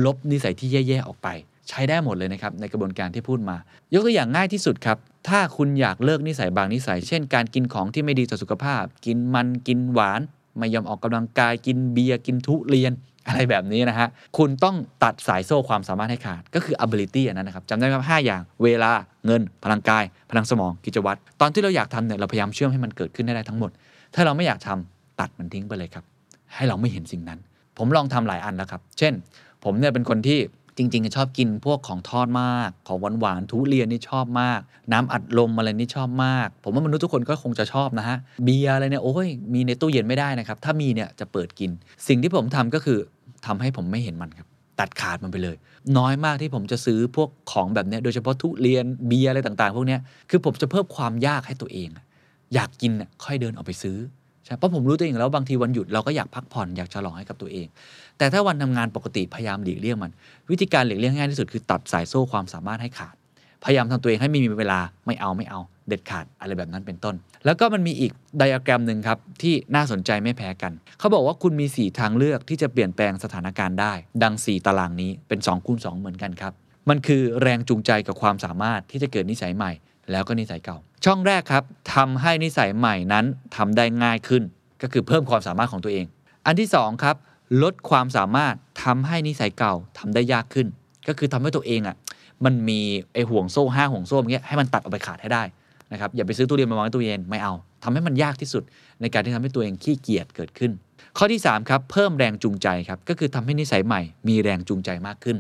[0.04, 1.28] ลบนิสัยที่แย่ๆออกไป
[1.70, 3.56] ใช้ได้หมดเลยนะครับในกระบวนการที่พูดมา
[3.94, 10.20] ยกตัวอย่างง่ายที่สุดครับ ถ้าคุณอยากเลิกนิสัยบางนิสัย เช่น การกินของที่ไม่ดีต่อสุขภาพ กินมันกินหวาน
[10.58, 12.92] ไม่ยอมออกกำลังกายกินเบียร์กินทุเรียน
[13.26, 18.90] อะไรแบบนี้นะฮะ คุณต้องตัดสายโซ่ความสามารถให้ขาด ก็คือ ability อันนั้นนะครับจำได้ไหมครับห้าอย่าง เวลา
[19.26, 23.70] เงิน พลังกาย พลังสมอง กิจวัตร ตอนที่เราอยากทำเนี่ย เราพยายามเชื่อมให้มันเกิดขึ้นได้ทั้งหมด
[24.14, 26.04] ถ้าเราไม่อยากทำตัดมันทิ้งไปเลยครับ
[26.54, 27.38] ให้เราไม่เห็นสิ่งนั้น
[27.78, 29.12] ผมลองทำหลายอันแล้วครับ เช่น
[29.64, 30.38] ผมเนี่ยเป็นคนที่
[30.80, 34.60] จริงๆชอบกินพวกของทอดมาก ของหวานๆทุเรียนนี่ชอบมาก
[34.92, 41.70] น้ำอัดลมอะไรนี่ชอบมาก ผมว่ามนุษย์ทุกคนก็คงจะชอบนะฮะเบียร์อะไรเนี่ยโอ้ยมีในตู้เย็นไม่ได้นะครับ ถ้ามีเนี่ยจะเปิดกิน
[42.08, 42.98] สิ่งที่ผมทำก็คือ
[43.46, 44.46] ทำให้ผมไม่เห็นมันครับ
[44.80, 45.56] ตัดขาดมันไปเลย
[45.98, 51.88] น้อยมากที่ผมจะซื้อพวกของแบบเนี้ยโดยเฉพาะทุเรียนเบียร์อะไรต่าง ๆ พวกเนี้ยคือผมจะเพิ่มความยากให้ตัวเอง
[52.54, 53.98] อยากกินน่ะค่อยเดินออกไปซื้อ
[54.44, 57.66] ใช่เพราะผมรู้ตัวเองแล้วบางทีวันหยุดเราก็อยากพักผ่อนอยากฉลองให้กับตัวเอง
[58.20, 60.12] แต่ถ้าวันทำงานปกติพยายามหลีกเลี่ยงมัน
[60.50, 63.14] วิธีการหลีกเลี่ยงง่ายที่สุดคือตัดสายโซ่ความสามารถให้ขาด
[63.64, 76.52] พยายามทำตัวเองให้ไม่มีเวลาไม่เอาไม่เอาเด็ดขาดอะไรแบบนั้นเป็นต้น แล้วก็มันมีอีกไดอะแกรมหนึ่งครับ ที่น่าสนใจไม่แพ้กัน เขาบอกว่าคุณมี 4 ทางเลือกที่จะเปลี่ยนแปลงสถานการณ์ได้ ดัง 4 ตารางนี้เป็น2คูณ2เหมือนกันครับ
[76.88, 79.72] มันคือแรงจูงใจกับความสามารถที่จะเกิดนิสัยใหม่
[80.10, 83.24] แล้วก็นิสัยเก่า ช่องแรกครับทำให้นิสัยใหม่นั้น
[83.56, 84.42] ทำได้ง่ายขึ้น
[84.82, 86.06] ก็คือเพิ่มความสามารถของตัวเอง
[86.46, 87.16] อันที่สองครับ
[87.62, 90.66] ลดความสามารถทำให้นิสัยเก่าทำได้ยากขึ้น
[91.08, 91.96] ก็คือทำให้ตัวเองอะ
[92.44, 92.80] มันมี
[93.14, 95.42] ไอห่วงโซ่ห้าห่วงโซ่อย่างเงี้ยให้มันตัดออกไปขาดให้ได้
[95.92, 97.52] นะครับอย่าไปซื้อตู้เรียนมาวางในตู้เย็นไม่เอา
[97.84, 98.62] ทำให้มันยากที่สุด
[99.00, 100.72] ในการที่ทำให้ตัวเองขี้เกียจเกิดขึ้น
[101.18, 105.36] ข้อที่3ครับเพิ่มแรงจูงใจครับก็คือทำให้นิสัยใหม่ มีแรงจูงใจมากขึ้น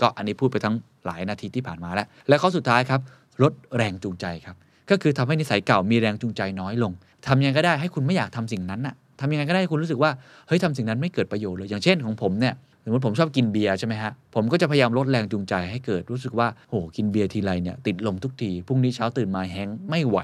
[0.00, 3.00] ก็อันนี้พูดไปทั้งหลายนาทีที่ผ่านมาแล้ว และข้อสุดท้ายครับ
[3.42, 4.56] ลดแรงจูงใจครับ
[4.90, 6.92] ก็คือทำให้นิสัยเก่ามีแรงจูงใจน้อยลง
[7.26, 10.10] ทำยังไงก็ได้ให้คุณไม่อยากทำสิ่งนั้นน่ะ ทำยังไงก็ได้ให้คุณรู้สึกว่า
[10.48, 12.54] เฮ้ยทำสิ่งนั้นไม่เกิดประโยชน์เลยอย่างเช่นของผมเนี่ย
[12.84, 20.18] สมมติผมชอบกินเบียร์ใช่ไหมฮะ ผมก็จะพยายามลดแรงจูงใจให้เกิดรู้สึกว่าโหกินเบียร์ทีไรเนี่ยติดลมทุกทีพรุ่งนี้เช้าตื่นมาแฮงไม่ไหว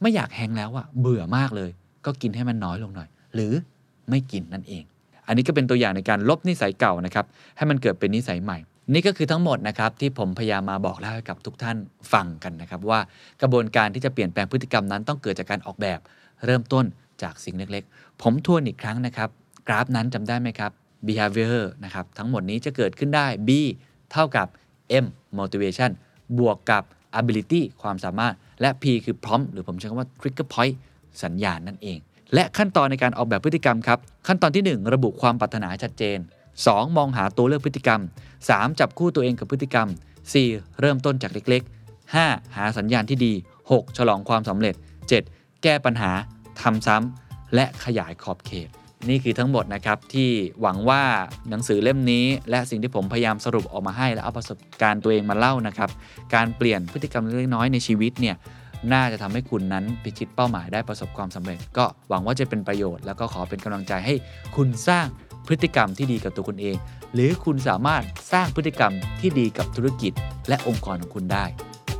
[0.00, 1.70] ไม่อยากแฮงแล้วอะเบื่อมากเลย
[2.06, 3.52] ก็กินให้มันน้อยลงหน่อย หรือ
[4.10, 4.84] ไม่กินนั่นเอง
[5.26, 7.26] อันนี้ก็เป็นตัวอย่างในการลบนิสัยเก่านะครับ
[7.56, 8.58] ให้มันเกิดเป็นนิสัยใหม่
[8.92, 11.76] นี่ก็คือทั้งหมดนะครับที่ผมพยายามมาบอกเล่าให้กับทุกท่าน
[12.12, 13.00] ฟังกันนะครับว่า
[13.42, 16.00] กระบวนการที่จะเปลี่ยนแปลงพฤติกรรมนั้นต้องเกิดจากการออกแบบ
[16.46, 16.84] เริ่มต้น
[17.22, 19.28] จากสิ่งเล็กๆ ผมทวนอีกครั้งนะครับ
[19.66, 20.70] กราฟนั้นจำได้ไหมครับ
[21.06, 23.50] behavior นะครับ ทั้งหมดนี้จะเกิดขึ้นได้ B
[24.12, 24.46] เท่ากับ
[25.04, 25.06] M
[25.38, 25.90] motivation
[26.38, 26.82] บวกกับ
[27.20, 30.74] ability ความสามารถ และ P คือ prompt หรือผมใช้คำว่า trigger point
[31.22, 31.98] สัญญาณนั่นเอง
[32.34, 36.18] และขั้นตอนในการออกแบบพฤติกรรมครับ ขั้นตอนที่ 1 ระบุความปรารถนาชัดเจน
[36.58, 36.96] 2.
[36.96, 38.00] มองหาตัวเลือกพฤติกรรม
[38.38, 38.80] 3.
[38.80, 39.88] จับคู่ตัวเองกับพฤติกรรม
[40.34, 40.80] 4.
[40.80, 42.56] เริ่มต้นจากเล็ก ๆ 5.
[42.56, 43.32] หาสัญญาณที่ดี
[43.70, 43.96] 6.
[43.96, 44.74] ฉลองความสำเร็จ
[45.20, 45.62] 7.
[45.62, 46.10] แก้ปัญหา
[46.62, 48.70] ทำซ้ำและขยายขอบเขต
[49.08, 50.30] นี่คือทั้งหมดนะครับ ที่
[50.60, 51.02] หวังว่า
[51.50, 55.90] หนังสือเล่มนี้ และสิ่งที่ผมพยายามสรุปออกมาให้และเอาประสบการณ์ตัวเองมาเล่านะครับ
[56.34, 58.36] การเปลี่ยนพฤติกรรมเล็กน้อยในชีวิตเนี่ย
[58.92, 64.14] น่าจะทำให้คุณนั้นพิชิตเป้าหมายได้ประสบความสำเร็จ ก็หวังว่าจะเป็นประโยชน์ แล้วก็ขอเป็นกำลังใจให้
[64.56, 65.06] คุณสร้าง
[65.46, 66.76] พฤติกรรมที่ดีกับตัวคุณเอง
[67.14, 68.02] หรือคุณสามารถ
[68.32, 70.12] สร้างพฤติกรรมที่ดีกับธุรกิจ
[70.48, 71.44] และองค์กรของคุณได้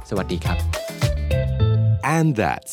[0.08, 0.58] สวัสดีครับ
[2.16, 2.72] And that's